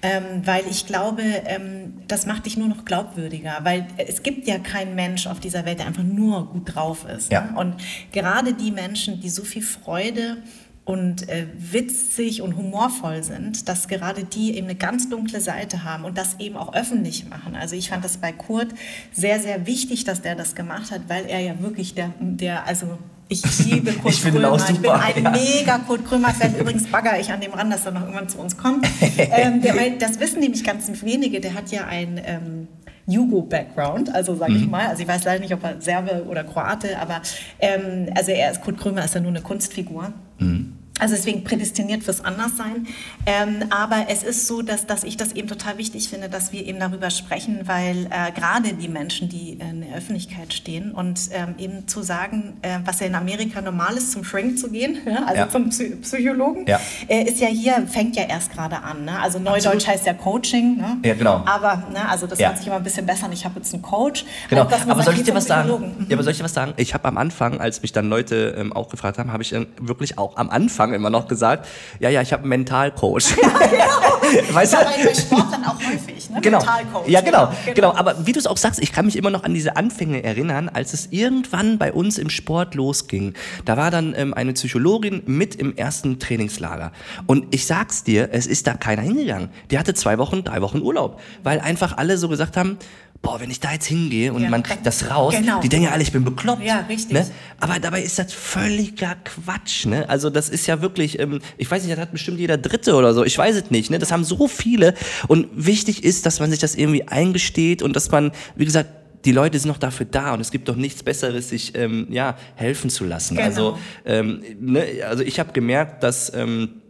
[0.02, 4.58] ähm, weil ich glaube, ähm, das macht dich nur noch glaubwürdiger, weil es gibt ja
[4.58, 7.32] keinen Mensch auf dieser Welt, der einfach nur gut drauf ist.
[7.32, 7.42] Ja.
[7.42, 7.58] Ne?
[7.58, 7.76] Und
[8.12, 10.38] gerade die Menschen, die so viel Freude
[10.86, 16.06] und äh, witzig und humorvoll sind, dass gerade die eben eine ganz dunkle Seite haben
[16.06, 17.56] und das eben auch öffentlich machen.
[17.56, 18.68] Also ich fand das bei Kurt
[19.12, 23.00] sehr, sehr wichtig, dass der das gemacht hat, weil er ja wirklich der, der also
[23.28, 24.56] ich liebe Kurt ich Krömer.
[24.70, 25.32] ich bin ein ja.
[25.32, 26.56] mega Kurt Krömer-Fan.
[26.60, 28.88] Übrigens bagger ich an dem ran, dass er noch irgendwann zu uns kommt.
[29.18, 31.42] ähm, der, das wissen nämlich ganz wenige.
[31.42, 32.68] Der hat ja ein ähm,
[33.08, 34.64] Jugo-Background, also sage mhm.
[34.64, 34.88] ich mal.
[34.88, 37.22] Also ich weiß leider nicht, ob er Serbe oder Kroate, aber
[37.60, 40.14] ähm, also er ist Kurt Krömer ist ja nur eine Kunstfigur.
[40.40, 40.85] Mhm.
[40.98, 42.88] Also deswegen prädestiniert fürs Anderssein.
[43.26, 46.66] Ähm, aber es ist so, dass, dass ich das eben total wichtig finde, dass wir
[46.66, 51.56] eben darüber sprechen, weil äh, gerade die Menschen, die in der Öffentlichkeit stehen und ähm,
[51.58, 55.26] eben zu sagen, äh, was ja in Amerika normal ist, zum Shrink zu gehen, ja,
[55.26, 55.50] also ja.
[55.50, 56.80] zum Psy Psychologen, ja.
[57.08, 59.04] Äh, ist ja hier, fängt ja erst gerade an.
[59.04, 59.20] Ne?
[59.20, 59.88] Also Neudeutsch Absolut.
[59.88, 60.78] heißt ja Coaching.
[60.78, 60.98] Ne?
[61.04, 61.44] Ja, genau.
[61.46, 63.34] Aber, ne, also das hört sich immer ein bisschen besser an.
[63.34, 64.24] Ich habe jetzt einen Coach.
[64.50, 64.62] Genau.
[64.88, 65.70] aber soll ich dir was sagen?
[65.70, 66.06] Mhm.
[66.08, 66.74] Ja, aber soll ich dir was sagen?
[66.78, 70.18] Ich habe am Anfang, als mich dann Leute ähm, auch gefragt haben, habe ich wirklich
[70.18, 71.68] auch am Anfang Anfang immer noch gesagt,
[72.00, 73.36] ja, ja, ich habe einen Mentalcoach.
[73.42, 74.54] Ja, genau.
[74.54, 74.78] weißt du?
[74.78, 76.42] bei Sport dann auch häufig, ne?
[76.42, 76.60] Genau.
[76.60, 77.08] Mentalcoach.
[77.08, 77.74] Ja, genau, genau.
[77.74, 77.96] genau.
[77.96, 80.70] Aber wie du es auch sagst, ich kann mich immer noch an diese Anfänge erinnern,
[80.70, 83.34] als es irgendwann bei uns im Sport losging.
[83.66, 86.92] Da war dann ähm, eine Psychologin mit im ersten Trainingslager.
[87.28, 89.50] Und ich sag's dir, es ist da keiner hingegangen.
[89.72, 92.78] Die hatte zwei Wochen, drei Wochen Urlaub, weil einfach alle so gesagt haben,
[93.26, 94.50] boah, wenn ich da jetzt hingehe und ja.
[94.50, 95.60] man kriegt das raus, genau.
[95.60, 96.64] die denken ja alle, ich bin bekloppt.
[96.64, 97.14] Ja, richtig.
[97.14, 97.26] Ne?
[97.60, 99.88] Aber dabei ist das völliger Quatsch.
[99.88, 100.08] Ne?
[100.08, 103.14] Also das ist ja wirklich, ähm, ich weiß nicht, das hat bestimmt jeder Dritte oder
[103.14, 103.90] so, ich weiß es nicht.
[103.90, 103.98] Ne?
[103.98, 104.94] Das haben so viele
[105.28, 108.90] und wichtig ist, dass man sich das irgendwie eingesteht und dass man, wie gesagt,
[109.26, 112.38] die Leute sind noch dafür da und es gibt doch nichts Besseres, sich ähm, ja
[112.54, 113.36] helfen zu lassen.
[113.36, 113.48] Genau.
[113.48, 116.82] Also, ähm, ne, also ich habe gemerkt, dass ähm,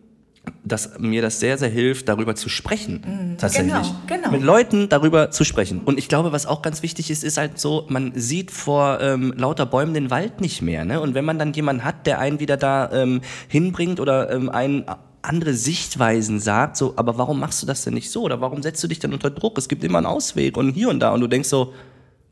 [0.63, 3.01] dass mir das sehr, sehr hilft, darüber zu sprechen.
[3.05, 3.37] Mhm.
[3.37, 3.73] Tatsächlich.
[3.73, 4.31] Genau, genau.
[4.31, 5.81] Mit Leuten darüber zu sprechen.
[5.85, 9.33] Und ich glaube, was auch ganz wichtig ist, ist halt so, man sieht vor ähm,
[9.37, 10.85] lauter Bäumen den Wald nicht mehr.
[10.85, 10.99] Ne?
[10.99, 14.85] Und wenn man dann jemanden hat, der einen wieder da ähm, hinbringt oder ähm, einen
[15.21, 18.23] andere Sichtweisen sagt, so, aber warum machst du das denn nicht so?
[18.23, 19.57] Oder warum setzt du dich denn unter Druck?
[19.57, 21.11] Es gibt immer einen Ausweg und hier und da.
[21.11, 21.73] Und du denkst so,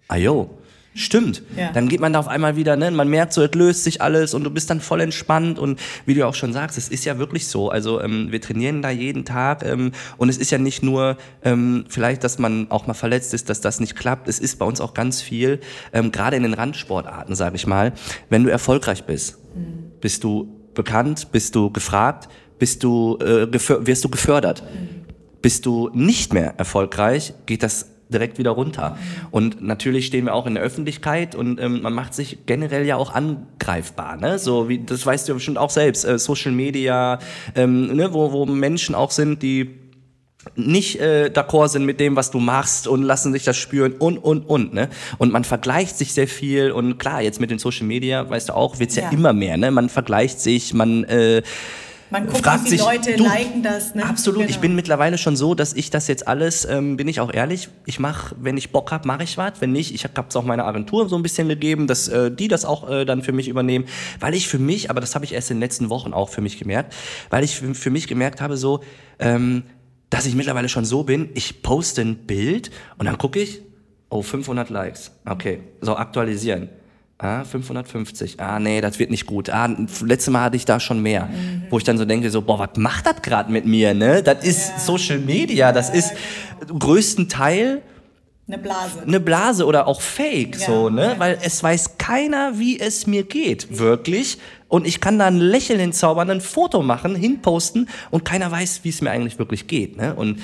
[0.07, 0.49] ah jo,
[0.95, 1.41] Stimmt.
[1.57, 1.71] Ja.
[1.71, 2.91] Dann geht man da auf einmal wieder, ne?
[2.91, 6.13] man merkt so, es löst sich alles und du bist dann voll entspannt und wie
[6.13, 7.69] du auch schon sagst, es ist ja wirklich so.
[7.69, 11.85] Also ähm, wir trainieren da jeden Tag ähm, und es ist ja nicht nur ähm,
[11.89, 14.27] vielleicht, dass man auch mal verletzt ist, dass das nicht klappt.
[14.27, 15.59] Es ist bei uns auch ganz viel,
[15.93, 17.93] ähm, gerade in den Randsportarten, sage ich mal,
[18.29, 19.91] wenn du erfolgreich bist, mhm.
[19.99, 22.29] bist du bekannt, bist du gefragt,
[22.59, 24.63] bist du, äh, wirst du gefördert.
[24.63, 25.03] Mhm.
[25.41, 28.97] Bist du nicht mehr erfolgreich, geht das direkt wieder runter.
[29.31, 32.95] Und natürlich stehen wir auch in der Öffentlichkeit und ähm, man macht sich generell ja
[32.95, 34.17] auch angreifbar.
[34.17, 34.39] Ne?
[34.39, 36.05] So wie das weißt du ja bestimmt auch selbst.
[36.05, 37.19] Äh, Social Media,
[37.55, 38.13] ähm, ne?
[38.13, 39.83] wo, wo Menschen auch sind, die
[40.55, 44.17] nicht äh, d'accord sind mit dem, was du machst und lassen sich das spüren und,
[44.17, 44.73] und, und.
[44.73, 44.89] Ne?
[45.17, 48.53] Und man vergleicht sich sehr viel und klar, jetzt mit den Social Media, weißt du
[48.53, 49.03] auch, wird's ja.
[49.03, 49.57] ja immer mehr.
[49.57, 49.71] Ne?
[49.71, 51.41] Man vergleicht sich, man äh,
[52.13, 53.95] man guckt, fragt wie viele Leute du, liken das.
[53.95, 54.05] Ne?
[54.05, 54.41] Absolut.
[54.41, 54.49] Genau.
[54.49, 57.69] Ich bin mittlerweile schon so, dass ich das jetzt alles, ähm, bin ich auch ehrlich,
[57.85, 59.59] ich mache, wenn ich Bock habe, mache ich was.
[59.59, 62.47] Wenn nicht, ich habe es auch meiner Agentur so ein bisschen gegeben, dass äh, die
[62.47, 63.85] das auch äh, dann für mich übernehmen.
[64.19, 66.41] Weil ich für mich, aber das habe ich erst in den letzten Wochen auch für
[66.41, 66.93] mich gemerkt,
[67.29, 68.81] weil ich für, für mich gemerkt habe, so,
[69.19, 69.63] ähm,
[70.09, 73.61] dass ich mittlerweile schon so bin, ich poste ein Bild und dann gucke ich,
[74.09, 75.11] oh, 500 Likes.
[75.25, 76.69] Okay, so aktualisieren.
[77.23, 78.41] Ah, 550.
[78.41, 79.49] Ah, nee, das wird nicht gut.
[79.49, 79.69] Ah,
[80.01, 81.27] letztes Mal hatte ich da schon mehr.
[81.27, 81.63] Mhm.
[81.69, 84.21] Wo ich dann so denke, so, boah, was macht das gerade mit mir, ne?
[84.21, 84.79] Das ist ja.
[84.79, 85.95] Social Media, das ja.
[85.95, 86.13] ist
[86.67, 87.81] größten Teil
[88.45, 89.01] eine Blase.
[89.07, 91.15] Eine Blase oder auch Fake, ja, so, ne?
[91.17, 94.37] Weil es weiß keiner, wie es mir geht, wirklich.
[94.67, 98.89] Und ich kann da ein Lächeln hinzaubern, ein Foto machen, hinposten und keiner weiß, wie
[98.89, 100.13] es mir eigentlich wirklich geht, ne?
[100.13, 100.41] Und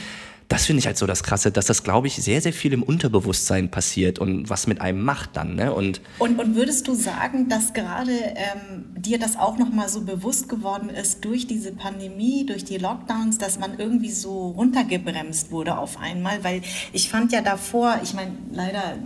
[0.50, 2.82] das finde ich halt so das Krasse, dass das, glaube ich, sehr, sehr viel im
[2.82, 5.56] Unterbewusstsein passiert und was mit einem macht dann.
[5.56, 5.72] Ne?
[5.72, 10.50] Und, und, und würdest du sagen, dass gerade ähm, dir das auch nochmal so bewusst
[10.50, 16.00] geworden ist durch diese Pandemie, durch die Lockdowns, dass man irgendwie so runtergebremst wurde auf
[16.00, 16.44] einmal?
[16.44, 18.98] Weil ich fand ja davor, ich meine, leider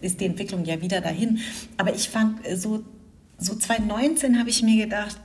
[0.00, 1.40] ist die Entwicklung ja wieder dahin,
[1.76, 2.82] aber ich fand so,
[3.36, 5.18] so 2019 habe ich mir gedacht,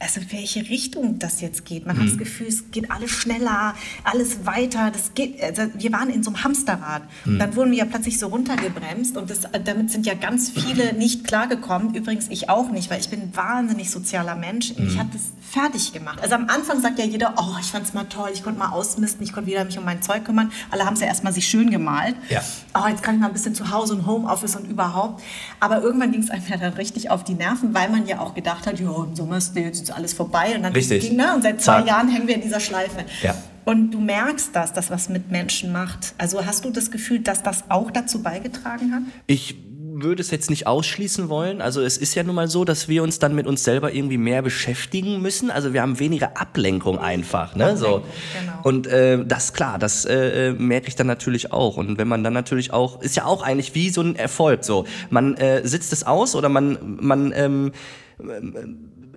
[0.00, 1.86] also welche Richtung das jetzt geht.
[1.86, 2.00] Man mhm.
[2.00, 2.18] hat das mhm.
[2.18, 3.74] Gefühl, es geht alles schneller,
[4.04, 4.90] alles weiter.
[4.92, 7.02] Das geht, also wir waren in so einem Hamsterrad.
[7.24, 7.38] Mhm.
[7.38, 11.24] Dann wurden wir ja plötzlich so runtergebremst und das, damit sind ja ganz viele nicht
[11.24, 11.94] klargekommen.
[11.94, 14.76] Übrigens ich auch nicht, weil ich bin ein wahnsinnig sozialer Mensch.
[14.76, 14.86] Mhm.
[14.86, 16.20] Ich habe das fertig gemacht.
[16.22, 18.70] Also am Anfang sagt ja jeder, oh, ich fand es mal toll, ich konnte mal
[18.70, 20.52] ausmisten, ich konnte wieder mich um mein Zeug kümmern.
[20.70, 22.14] Alle haben es ja erstmal sich schön gemalt.
[22.28, 22.42] Ja.
[22.74, 25.22] Oh, jetzt kann ich mal ein bisschen zu Hause und Homeoffice und überhaupt.
[25.58, 28.34] Aber irgendwann ging es einem ja dann richtig auf die Nerven, weil man ja auch
[28.34, 31.02] gedacht hat, ja, im Sommer ist jetzt alles vorbei und dann Richtig.
[31.02, 31.34] ging, ne?
[31.34, 31.86] und seit zwei Zack.
[31.86, 33.04] Jahren hängen wir in dieser Schleife.
[33.22, 33.34] Ja.
[33.64, 36.14] Und du merkst das, dass was mit Menschen macht.
[36.16, 39.02] Also hast du das Gefühl, dass das auch dazu beigetragen hat?
[39.26, 39.56] Ich
[40.02, 41.60] würde es jetzt nicht ausschließen wollen.
[41.60, 44.18] Also es ist ja nun mal so, dass wir uns dann mit uns selber irgendwie
[44.18, 45.50] mehr beschäftigen müssen.
[45.50, 47.54] Also wir haben weniger Ablenkung einfach.
[47.56, 47.76] Ne?
[47.76, 48.02] so.
[48.38, 48.52] Genau.
[48.62, 51.76] Und äh, das klar, das äh, äh, merke ich dann natürlich auch.
[51.76, 54.64] Und wenn man dann natürlich auch, ist ja auch eigentlich wie so ein Erfolg.
[54.64, 57.72] So, man äh, sitzt es aus oder man man ähm,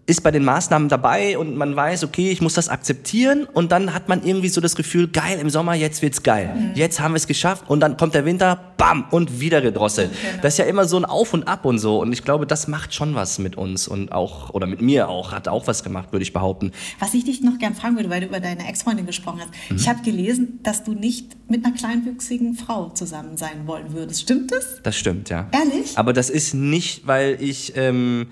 [0.08, 3.94] ist bei den Maßnahmen dabei und man weiß, okay, ich muss das akzeptieren und dann
[3.94, 6.54] hat man irgendwie so das Gefühl, geil, im Sommer, jetzt wird's geil.
[6.56, 6.72] Mhm.
[6.76, 10.12] Jetzt haben wir es geschafft und dann kommt der Winter, bam, und wieder gedrosselt.
[10.12, 10.42] Genau.
[10.42, 12.68] Das ist ja immer so ein Auf und Ab und so und ich glaube, das
[12.68, 16.12] macht schon was mit uns und auch, oder mit mir auch, hat auch was gemacht,
[16.12, 16.72] würde ich behaupten.
[17.00, 19.72] Was ich dich noch gern fragen würde, weil du über deine Ex-Freundin gesprochen hast.
[19.72, 19.78] Mhm.
[19.78, 24.22] Ich habe gelesen, dass du nicht mit einer kleinwüchsigen Frau zusammen sein wollen würdest.
[24.22, 24.82] Stimmt das?
[24.84, 25.48] Das stimmt, ja.
[25.52, 25.98] Ehrlich?
[25.98, 27.74] Aber das ist nicht, weil ich...
[27.78, 28.28] Ähm,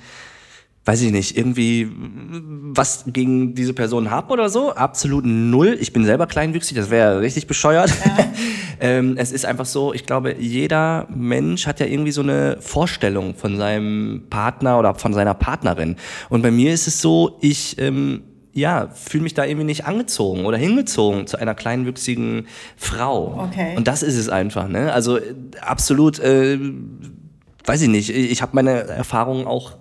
[0.89, 4.73] weiß ich nicht, irgendwie was gegen diese Person habe oder so.
[4.73, 5.77] Absolut null.
[5.79, 7.91] Ich bin selber kleinwüchsig, das wäre richtig bescheuert.
[8.03, 8.17] Ja.
[8.79, 13.35] ähm, es ist einfach so, ich glaube, jeder Mensch hat ja irgendwie so eine Vorstellung
[13.35, 15.95] von seinem Partner oder von seiner Partnerin.
[16.27, 18.23] Und bei mir ist es so, ich ähm,
[18.53, 23.47] ja, fühle mich da irgendwie nicht angezogen oder hingezogen zu einer kleinwüchsigen Frau.
[23.47, 23.75] Okay.
[23.77, 24.67] Und das ist es einfach.
[24.67, 24.91] Ne?
[24.91, 25.19] Also
[25.61, 26.57] absolut, äh,
[27.65, 28.09] weiß ich nicht.
[28.09, 29.77] Ich habe meine Erfahrungen auch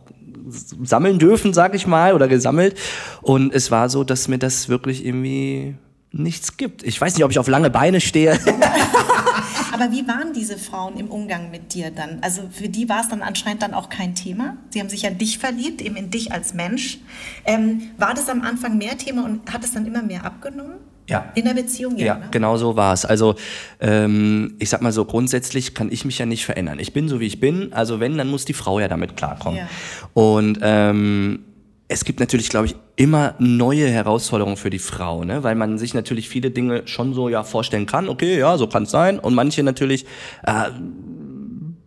[0.50, 2.76] sammeln dürfen, sag ich mal, oder gesammelt.
[3.22, 5.74] Und es war so, dass mir das wirklich irgendwie
[6.10, 6.82] nichts gibt.
[6.82, 8.38] Ich weiß nicht, ob ich auf lange Beine stehe.
[9.72, 12.18] Aber wie waren diese Frauen im Umgang mit dir dann?
[12.20, 14.56] Also für die war es dann anscheinend dann auch kein Thema.
[14.70, 16.98] Sie haben sich an dich verliebt, eben in dich als Mensch.
[17.44, 20.78] Ähm, war das am Anfang mehr Thema und hat es dann immer mehr abgenommen?
[21.08, 21.32] Ja.
[21.34, 22.06] In der Beziehung, ja.
[22.06, 22.28] Ja, ne?
[22.30, 23.04] genau so war es.
[23.04, 23.34] Also
[23.80, 26.78] ähm, ich sag mal so, grundsätzlich kann ich mich ja nicht verändern.
[26.78, 27.72] Ich bin so, wie ich bin.
[27.72, 29.58] Also wenn, dann muss die Frau ja damit klarkommen.
[29.58, 29.68] Ja.
[30.12, 31.40] Und ähm,
[31.88, 35.42] es gibt natürlich, glaube ich, immer neue Herausforderungen für die Frau, ne?
[35.42, 38.08] weil man sich natürlich viele Dinge schon so ja vorstellen kann.
[38.10, 39.18] Okay, ja, so kann es sein.
[39.18, 40.04] Und manche natürlich
[40.46, 40.70] äh,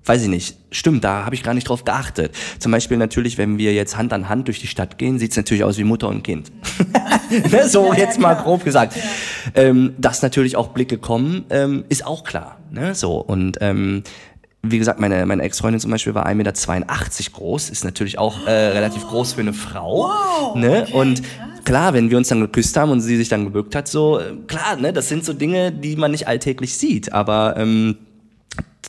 [0.06, 2.36] weiß ich nicht, stimmt, da habe ich gar nicht drauf geachtet.
[2.60, 5.64] Zum Beispiel natürlich, wenn wir jetzt Hand an Hand durch die Stadt gehen, sieht's natürlich
[5.64, 6.52] aus wie Mutter und Kind.
[7.52, 8.98] ne, so jetzt mal grob gesagt.
[9.54, 12.58] Ähm, dass natürlich auch Blicke kommen, ähm, ist auch klar.
[12.72, 12.96] Ne?
[12.96, 14.04] So, und ähm,
[14.64, 16.54] wie gesagt, meine, meine Ex-Freundin zum Beispiel war 1,82 Meter
[17.34, 20.10] groß, ist natürlich auch äh, relativ groß für eine Frau.
[20.10, 20.84] Wow, ne?
[20.84, 21.22] Okay, und
[21.64, 24.34] klar, wenn wir uns dann geküsst haben und sie sich dann gebückt hat, so, äh,
[24.48, 27.98] klar, ne, das sind so Dinge, die man nicht alltäglich sieht, aber ähm,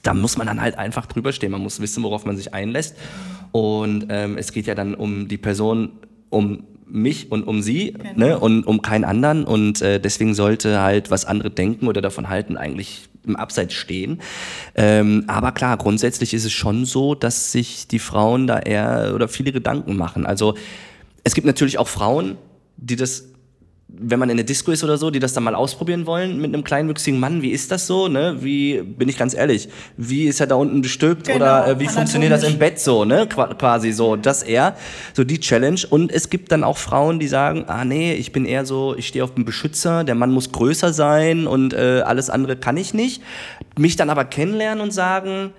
[0.03, 1.53] da muss man dann halt einfach drüber stehen.
[1.53, 2.97] Man muss wissen, worauf man sich einlässt.
[3.53, 5.93] Und ähm, es geht ja dann um die Person,
[6.31, 8.13] um mich und um sie genau.
[8.17, 9.45] ne, und um keinen anderen.
[9.45, 14.21] Und äh, deswegen sollte halt, was andere denken oder davon halten, eigentlich im Abseits stehen.
[14.75, 19.29] Ähm, aber klar, grundsätzlich ist es schon so, dass sich die Frauen da eher oder
[19.29, 20.27] viele Gedanken machen.
[20.27, 20.55] Also
[21.23, 22.37] es gibt natürlich auch Frauen,
[22.77, 23.32] die das
[23.99, 26.53] wenn man in der Disco ist oder so, die das dann mal ausprobieren wollen mit
[26.53, 28.37] einem kleinwüchsigen Mann, wie ist das so, ne?
[28.41, 31.89] Wie, bin ich ganz ehrlich, wie ist er da unten bestückt genau, oder äh, wie
[31.89, 33.27] funktioniert das im Bett so, ne?
[33.27, 34.77] Qu quasi so, das eher,
[35.15, 35.81] so die Challenge.
[35.91, 39.09] Und es gibt dann auch Frauen, die sagen, ah nee, ich bin eher so, ich
[39.09, 42.95] stehe auf dem Beschützer, der Mann muss größer sein und äh, alles andere kann ich
[42.95, 43.23] nicht.
[43.79, 45.53] Mich dann aber kennenlernen und sagen,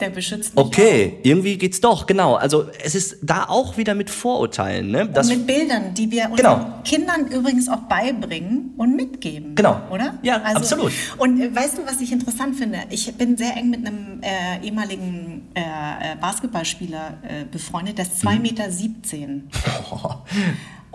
[0.00, 1.24] der beschützt mich Okay, auch.
[1.24, 2.34] irgendwie geht's doch, genau.
[2.34, 4.90] Also es ist da auch wieder mit Vorurteilen.
[4.90, 5.08] Ne?
[5.08, 6.80] Das und mit Bildern, die wir genau.
[6.84, 9.54] Kindern übrigens auch beibringen und mitgeben.
[9.56, 9.80] Genau.
[9.90, 10.18] Oder?
[10.22, 10.92] Ja, also, absolut.
[11.18, 12.78] Und äh, weißt du, was ich interessant finde?
[12.90, 18.24] Ich bin sehr eng mit einem äh, ehemaligen äh, äh Basketballspieler äh, befreundet, der ist
[18.24, 18.42] 2,17 mhm.
[18.42, 18.68] Meter.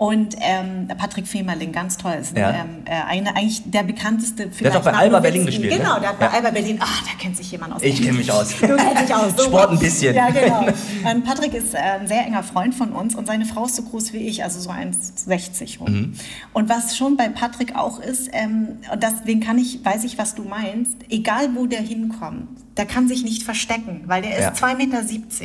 [0.04, 2.50] Und ähm, Patrick Femerling, ganz toll, ist Ja.
[2.50, 4.48] ähm, äh, eine, eigentlich der bekannteste.
[4.48, 5.20] Der hat doch bei Alba.
[5.20, 5.78] Berlin gespielt, ne?
[5.78, 6.32] Genau, der hat bei Ja.
[6.32, 6.76] Alba Berlin.
[6.78, 7.82] Ah, da kennt sich jemand aus.
[7.82, 8.54] Ich kenne mich aus.
[8.60, 9.30] Du kennst dich aus.
[9.30, 9.42] super.
[9.44, 10.14] Sport ein bisschen.
[10.14, 10.66] Ja, genau.
[11.10, 13.82] Und Patrick ist äh, ein sehr enger Freund von uns und seine Frau ist so
[13.82, 15.90] groß wie ich, also so 1,60 rum.
[15.92, 16.14] Mhm.
[16.52, 20.34] Und was schon bei Patrick auch ist, ähm, und deswegen kann ich, weiß ich, was
[20.34, 24.48] du meinst, egal wo der hinkommt, der kann sich nicht verstecken, weil der Ja.
[24.50, 24.76] ist 2,17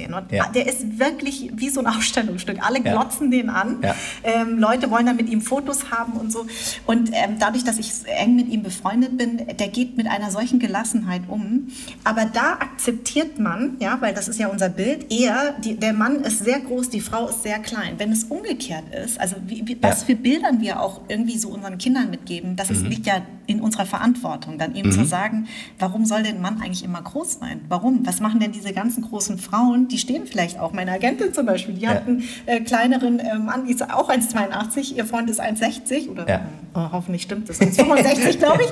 [0.09, 0.47] Meter und Ja.
[0.49, 2.57] der ist wirklich wie so ein Ausstellungsstück.
[2.65, 2.91] Alle Ja.
[2.93, 3.77] glotzen den an.
[3.83, 3.95] Ja.
[4.23, 6.47] Ähm, Leute wollen dann mit ihm Fotos haben und so.
[6.87, 10.59] Und ähm, dadurch, dass ich eng mit ihm befreundet bin, der geht mit einer solchen
[10.59, 11.67] Gelassenheit um.
[12.03, 16.23] Aber da akzeptiert man, ja, weil das ist ja unser Bild, eher, die, der Mann
[16.23, 17.95] ist sehr groß, die Frau ist sehr klein.
[17.97, 20.05] Wenn es umgekehrt ist, also wie, wie, was Ja.
[20.07, 22.75] für Bildern wir auch irgendwie so unseren Kindern mitgeben, das Mhm.
[22.75, 25.47] ist, liegt ja in unserer Verantwortung, dann eben zu sagen,
[25.79, 27.61] warum soll denn ein Mann eigentlich immer groß sein?
[27.67, 28.05] Warum?
[28.05, 29.87] Was machen denn diese ganzen großen Frauen?
[29.87, 30.71] Die stehen vielleicht auch.
[30.73, 34.93] Meine Agentin zum Beispiel, die hat einen äh, kleineren äh, Mann, die ist auch 1,82,
[34.95, 36.41] ihr Freund ist 1,60 oder Ja.
[36.75, 38.69] oh, hoffentlich stimmt das, 1,65 glaube ich.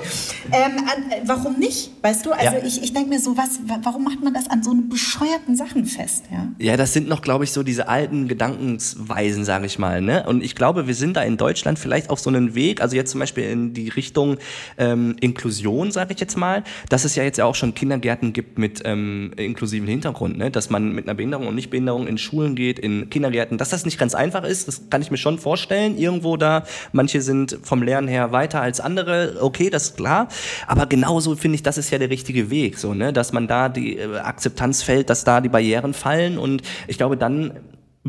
[0.52, 1.92] Ähm, an, äh, warum nicht?
[2.04, 2.64] Weißt du, also Ja.
[2.64, 5.86] ich, ich denke mir so, was, wa- warum macht man das an so bescheuerten Sachen
[5.86, 6.26] fest?
[6.32, 6.48] Ja?
[6.60, 10.02] Ja, das sind noch, glaube ich, so diese alten Gedankensweisen, sage ich mal.
[10.02, 10.24] Ne?
[10.28, 13.12] Und ich glaube, wir sind da in Deutschland vielleicht auf so einem Weg, also jetzt
[13.12, 14.38] zum Beispiel in die Richtung
[14.78, 18.58] ähm, Inklusion, sage ich jetzt mal, dass es ja jetzt ja auch schon Kindergärten gibt
[18.58, 20.52] mit ähm, inklusivem Hintergrund, ne?
[20.52, 24.00] dass man mit einer Behinderung und Nichtbehinderung in Schulen geht, in Kindergärten, dass das nicht
[24.00, 25.98] ganz einfach ist, das kann ich mir schon vorstellen.
[25.98, 30.28] Irgendwo da, manche sind vom Lernen her weiter als andere, okay, das ist klar.
[30.68, 33.14] Aber genauso finde ich, das ist ja der richtige Weg, so, ne?
[33.14, 37.18] dass man da die äh, Akzeptanz fällt, dass da die Barrieren fallen und ich glaube,
[37.18, 37.54] dann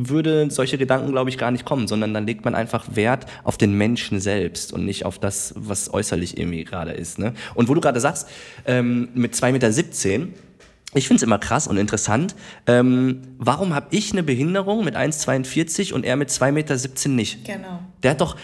[0.07, 3.59] würde solche Gedanken, glaube ich, gar nicht kommen, sondern dann legt man einfach Wert auf
[3.59, 7.19] den Menschen selbst und nicht auf das, was äußerlich irgendwie gerade ist.
[7.19, 7.35] Ne?
[7.55, 8.29] Und wo du gerade sagst,
[8.67, 9.53] ähm, mit 2,17
[10.19, 10.29] Meter,
[10.95, 12.35] ich finde es immer krass und interessant,
[12.67, 17.45] ähm, warum habe ich eine Behinderung mit 1,42 und er mit 2,17 Meter nicht?
[17.45, 17.81] Genau.
[18.03, 18.37] Der hat doch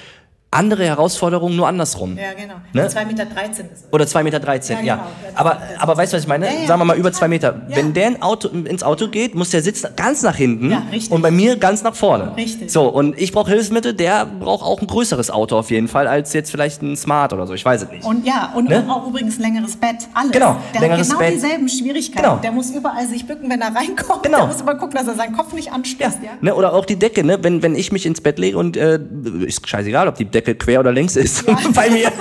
[0.54, 2.16] andere Herausforderungen, nur andersrum.
[2.16, 2.54] Ja, genau.
[2.72, 2.88] Ne?
[2.88, 3.84] 2,13 Meter ist es.
[3.92, 4.94] Oder 2,13 Meter, Ja, ja.
[4.96, 5.04] genau.
[5.34, 6.46] Aber, aber weißt du, was ich meine?
[6.46, 7.18] Ja, ja, Sagen wir mal über total.
[7.20, 7.62] zwei Meter.
[7.68, 7.76] Ja.
[7.76, 11.10] Wenn der in Auto, ins Auto geht, muss der Sitz ganz nach hinten Ja, richtig.
[11.12, 12.36] und bei mir ganz nach vorne.
[12.36, 12.70] Richtig.
[12.70, 16.32] So, und ich brauche Hilfsmittel, der braucht auch ein größeres Auto auf jeden Fall, als
[16.32, 17.54] jetzt vielleicht ein Smart oder so.
[17.54, 18.04] Ich weiß es nicht.
[18.04, 18.84] Und ja, und Ne?
[18.88, 20.32] auch übrigens längeres Bett, alles.
[20.32, 21.34] Genau, der längeres hat genau Bett.
[21.34, 22.22] dieselben Schwierigkeiten.
[22.22, 22.36] Genau.
[22.36, 24.22] Der muss überall sich bücken, wenn er reinkommt.
[24.22, 24.38] Genau.
[24.38, 26.18] Der muss immer gucken, dass er seinen Kopf nicht anstößt.
[26.22, 26.30] Ja.
[26.40, 27.38] Ne, oder auch die Decke, ne?
[27.42, 28.98] wenn, wenn ich mich ins Bett lege und äh,
[29.46, 31.44] ist scheißegal, ob die Decke quer oder längs ist.
[31.74, 32.12] bei mir.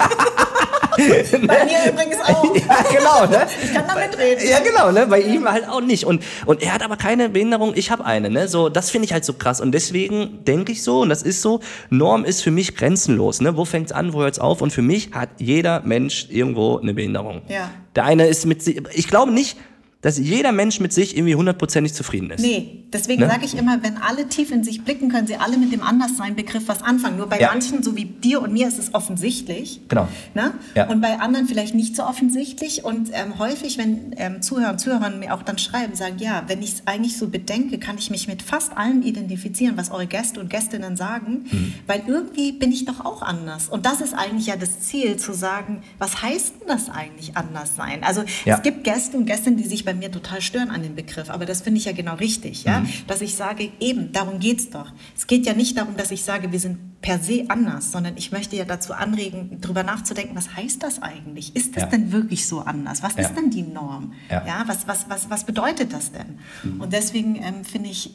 [1.48, 2.56] Bei mir übrigens auch.
[2.56, 3.48] ja, genau, ne?
[3.64, 4.48] Ich kann da mitreden.
[4.48, 5.08] Ja, genau, ne?
[5.08, 6.06] Bei ihm halt auch nicht.
[6.06, 8.48] Und, und er hat aber keine Behinderung, ich habe eine, ne?
[8.48, 9.62] So, das finde ich halt so krass.
[9.62, 13.58] Und deswegen denke ich so, und das ist so, Norm ist für mich grenzenlos, ne?
[13.58, 14.62] Wo fängt's an, wo hört's auf?
[14.62, 17.42] Und für mich hat jeder Mensch irgendwo eine Behinderung.
[17.48, 17.70] Ja.
[17.96, 19.58] Der eine ist mit sich, ich glaube nicht,
[20.04, 22.42] dass jeder Mensch mit sich irgendwie hundertprozentig zufrieden ist.
[22.42, 23.28] Nee, deswegen Ne?
[23.30, 26.68] sage ich immer, wenn alle tief in sich blicken, können sie alle mit dem Anderssein-Begriff
[26.68, 27.18] was anfangen.
[27.18, 27.48] Nur bei Ja.
[27.50, 29.80] manchen, so wie dir und mir, ist es offensichtlich.
[29.88, 30.08] Genau.
[30.36, 30.54] Ne?
[30.76, 30.88] Ja.
[30.90, 32.84] Und bei anderen vielleicht nicht so offensichtlich.
[32.84, 36.62] Und ähm, häufig, wenn ähm, Zuhörer und Zuhörerinnen mir auch dann schreiben, sagen, ja, wenn
[36.62, 40.40] ich es eigentlich so bedenke, kann ich mich mit fast allem identifizieren, was eure Gäste
[40.40, 41.74] und Gästinnen sagen, Mhm.
[41.88, 43.70] weil irgendwie bin ich doch auch anders.
[43.70, 47.76] Und das ist eigentlich ja das Ziel, zu sagen, was heißt denn das eigentlich anders
[47.78, 48.04] sein?
[48.04, 48.58] Also Ja.
[48.58, 51.46] es gibt Gäste und Gästinnen, die sich bei mir total stören an dem Begriff, aber
[51.46, 52.82] das finde ich ja genau richtig, ja?
[52.82, 52.90] Mhm.
[53.08, 54.92] dass ich sage, eben, darum geht es doch.
[55.16, 58.32] Es geht ja nicht darum, dass ich sage, wir sind per se anders, sondern ich
[58.32, 61.56] möchte ja dazu anregen, darüber nachzudenken, was heißt das eigentlich?
[61.56, 61.90] Ist das Ja.
[61.90, 63.04] denn wirklich so anders?
[63.04, 63.24] Was Ja.
[63.24, 64.14] ist denn die Norm?
[64.30, 64.64] Ja.
[64.68, 66.40] was, was, was, was bedeutet das denn?
[66.80, 68.12] Und deswegen ähm, finde ich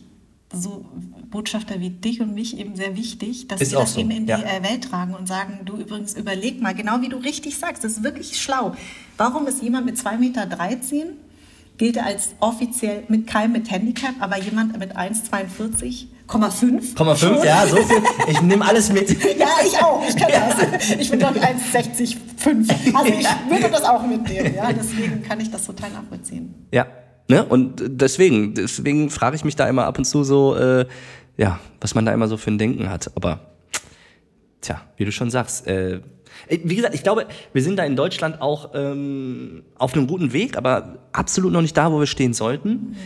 [0.50, 0.86] so
[1.30, 4.26] Botschafter wie dich und mich eben sehr wichtig, dass Ist wir das so, eben in
[4.26, 4.38] ja.
[4.38, 7.84] die äh, Welt tragen und sagen, du übrigens überleg mal, genau wie du richtig sagst,
[7.84, 8.74] das ist wirklich schlau.
[9.18, 10.46] Warum ist jemand mit 2,13 Meter
[11.78, 17.76] gilt er als offiziell mit keinem mit Handicap, aber jemand mit 1,42,5 0,5, ja, so
[17.76, 18.02] viel.
[18.28, 19.08] Ich nehme alles mit.
[19.38, 20.02] Ja, ich auch.
[20.06, 20.90] Ich kann das.
[20.90, 22.16] Ich bin ich 1,65.
[22.94, 24.54] Also ich würde das auch mitnehmen.
[24.54, 26.54] Ja, deswegen kann ich das total nachvollziehen.
[26.72, 26.86] Ja.
[27.28, 27.44] Ne?
[27.44, 30.86] Und deswegen, deswegen frage ich mich da immer ab und zu so, äh,
[31.36, 33.10] ja, was man da immer so für ein Denken hat.
[33.14, 33.40] Aber
[34.60, 36.00] tja, wie du schon sagst, äh,
[36.48, 40.56] wie gesagt, ich glaube, wir sind da in Deutschland auch ähm, auf einem guten Weg,
[40.56, 42.96] aber absolut noch nicht da, wo wir stehen sollten.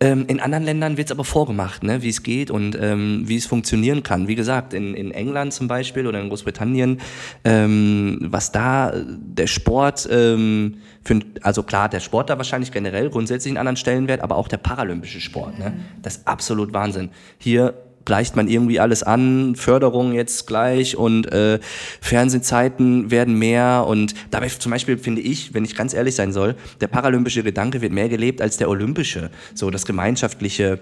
[0.00, 3.36] Ähm, in anderen Ländern wird es aber vorgemacht, ne, wie es geht und ähm, wie
[3.36, 4.26] es funktionieren kann.
[4.28, 7.00] Wie gesagt, in, in England zum Beispiel oder in Großbritannien,
[7.44, 13.08] ähm, was da äh, der Sport, ähm, für, also klar, der Sport da wahrscheinlich generell
[13.08, 15.58] grundsätzlich einen anderen Stellenwert, aber auch der paralympische Sport.
[15.58, 17.10] Ne, das ist absolut Wahnsinn.
[17.38, 17.74] Hier
[18.04, 21.58] gleicht man irgendwie alles an, Förderung jetzt gleich und äh,
[22.00, 26.54] Fernsehzeiten werden mehr und dabei zum Beispiel finde ich, wenn ich ganz ehrlich sein soll,
[26.80, 29.30] der paralympische Gedanke wird mehr gelebt als der olympische.
[29.54, 30.80] So das gemeinschaftliche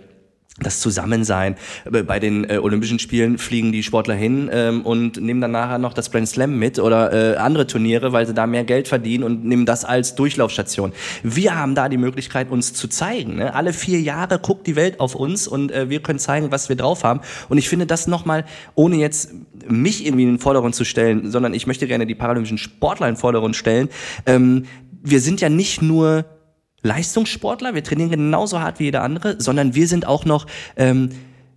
[0.60, 1.56] das Zusammensein.
[1.90, 5.94] Bei den äh, Olympischen Spielen fliegen die Sportler hin ähm, und nehmen dann nachher noch
[5.94, 9.46] das Grand Slam mit oder äh, andere Turniere, weil sie da mehr Geld verdienen und
[9.46, 10.92] nehmen das als Durchlaufstation.
[11.22, 13.36] Wir haben da die Möglichkeit, uns zu zeigen.
[13.36, 13.54] Ne?
[13.54, 16.76] Alle vier Jahre guckt die Welt auf uns und äh, wir können zeigen, was wir
[16.76, 17.20] drauf haben.
[17.48, 18.44] Und ich finde das nochmal,
[18.74, 19.32] ohne jetzt
[19.66, 23.14] mich irgendwie in den Vordergrund zu stellen, sondern ich möchte gerne die paralympischen Sportler in
[23.14, 23.88] den Vordergrund stellen.
[24.26, 24.66] Ähm,
[25.02, 26.26] wir sind ja nicht nur
[26.82, 31.10] Leistungssportler, wir trainieren genauso hart wie jeder andere, sondern wir sind auch noch, ähm,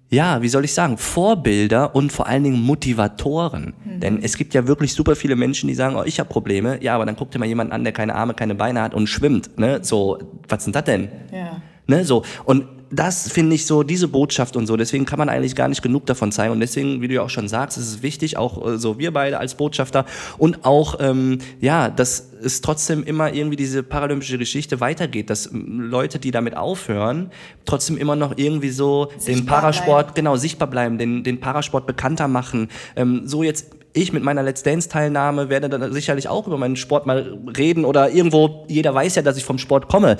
[0.09, 3.73] ja, wie soll ich sagen, Vorbilder und vor allen Dingen Motivatoren.
[3.83, 3.99] Mhm.
[3.99, 6.81] Denn es gibt ja wirklich super viele Menschen, die sagen, oh, ich habe Probleme.
[6.83, 9.07] Ja, aber dann guckt dir mal jemand an, der keine Arme, keine Beine hat und
[9.07, 9.57] schwimmt.
[9.57, 9.79] Ne?
[9.81, 11.09] So, was sind das denn?
[11.31, 11.61] Ja.
[11.87, 12.05] Ne?
[12.05, 12.23] So.
[12.45, 15.81] Und das finde ich so, diese Botschaft und so, deswegen kann man eigentlich gar nicht
[15.81, 16.53] genug davon zeigen.
[16.53, 19.11] Und deswegen, wie du ja auch schon sagst, ist es wichtig, auch äh, so wir
[19.11, 20.05] beide als Botschafter
[20.37, 25.81] und auch, ähm, ja, dass es trotzdem immer irgendwie diese paralympische Geschichte weitergeht, dass ähm,
[25.81, 27.31] Leute, die damit aufhören,
[27.65, 30.15] trotzdem immer noch irgendwie so sichtbar den Parasport, bleiben.
[30.15, 32.69] genau, sichtbar bleiben, den, den Parasport bekannter machen.
[32.95, 36.75] Ähm, so jetzt ich mit meiner Let's Dance Teilnahme werde dann sicherlich auch über meinen
[36.75, 40.17] Sport mal reden oder irgendwo, jeder weiß ja, dass ich vom Sport komme.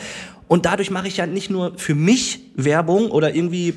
[0.47, 3.76] Und dadurch mache ich ja nicht nur für mich Werbung oder irgendwie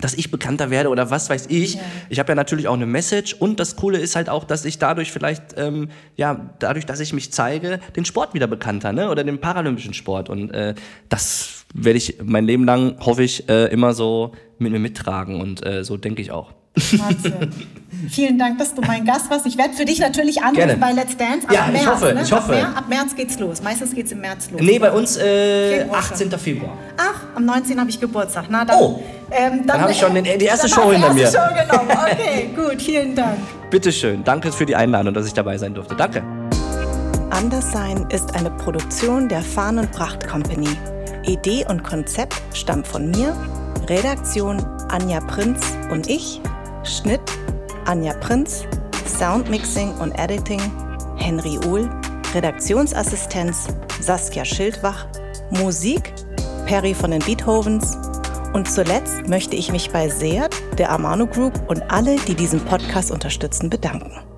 [0.00, 1.74] dass ich bekannter werde oder was weiß ich.
[1.74, 1.80] Ja.
[2.08, 4.78] Ich habe ja natürlich auch eine Message und das Coole ist halt auch, dass ich
[4.78, 9.10] dadurch vielleicht, ähm, ja, dadurch, dass ich mich zeige, den Sport wieder bekannter, ne?
[9.10, 10.30] Oder den paralympischen Sport.
[10.30, 10.74] Und äh,
[11.08, 15.64] das werde ich mein Leben lang, hoffe ich, äh, immer so mit mir mittragen und
[15.66, 16.52] äh, so denke ich auch.
[16.74, 17.50] Wahnsinn.
[18.08, 19.44] Vielen Dank, dass du mein Gast warst.
[19.46, 21.46] Ich werde für dich natürlich anrufen bei Let's Dance.
[21.48, 22.22] Ab ja, März, ich hoffe, ne?
[22.22, 22.52] ich hoffe.
[22.52, 23.62] Ab, März, ab März geht's los.
[23.62, 24.60] Meistens geht's im März los.
[24.62, 26.30] Nee, bei uns äh, Februar 18.
[26.30, 26.76] Februar.
[26.96, 27.78] Ach, am 19.
[27.78, 28.44] habe ich Geburtstag.
[28.48, 31.26] Na, dann, oh, ähm, dann, dann habe ich schon den, die erste Show hinter mir.
[31.26, 31.90] Show genommen.
[31.90, 33.38] Okay, gut, vielen Dank.
[33.70, 34.24] Bitteschön.
[34.24, 35.94] Danke für die Einladung, dass ich dabei sein durfte.
[35.94, 36.22] Danke.
[37.30, 40.68] Anderssein ist eine Produktion der Fahn und Pracht Company.
[41.24, 43.36] Idee und Konzept stammt von mir,
[43.88, 45.60] Redaktion Anja Prinz
[45.90, 46.40] und ich,
[46.84, 47.20] Schnitt
[47.86, 48.64] Anja Prinz,
[49.06, 50.60] Soundmixing und Editing
[51.16, 51.88] Henry Uhl,
[52.34, 53.68] Redaktionsassistenz
[54.00, 55.06] Saskia Schildwach,
[55.50, 56.12] Musik
[56.66, 57.96] Perry von den Beethovens
[58.52, 63.10] und zuletzt möchte ich mich bei Seat, der Amano Group und alle, die diesen Podcast
[63.10, 64.29] unterstützen, bedanken.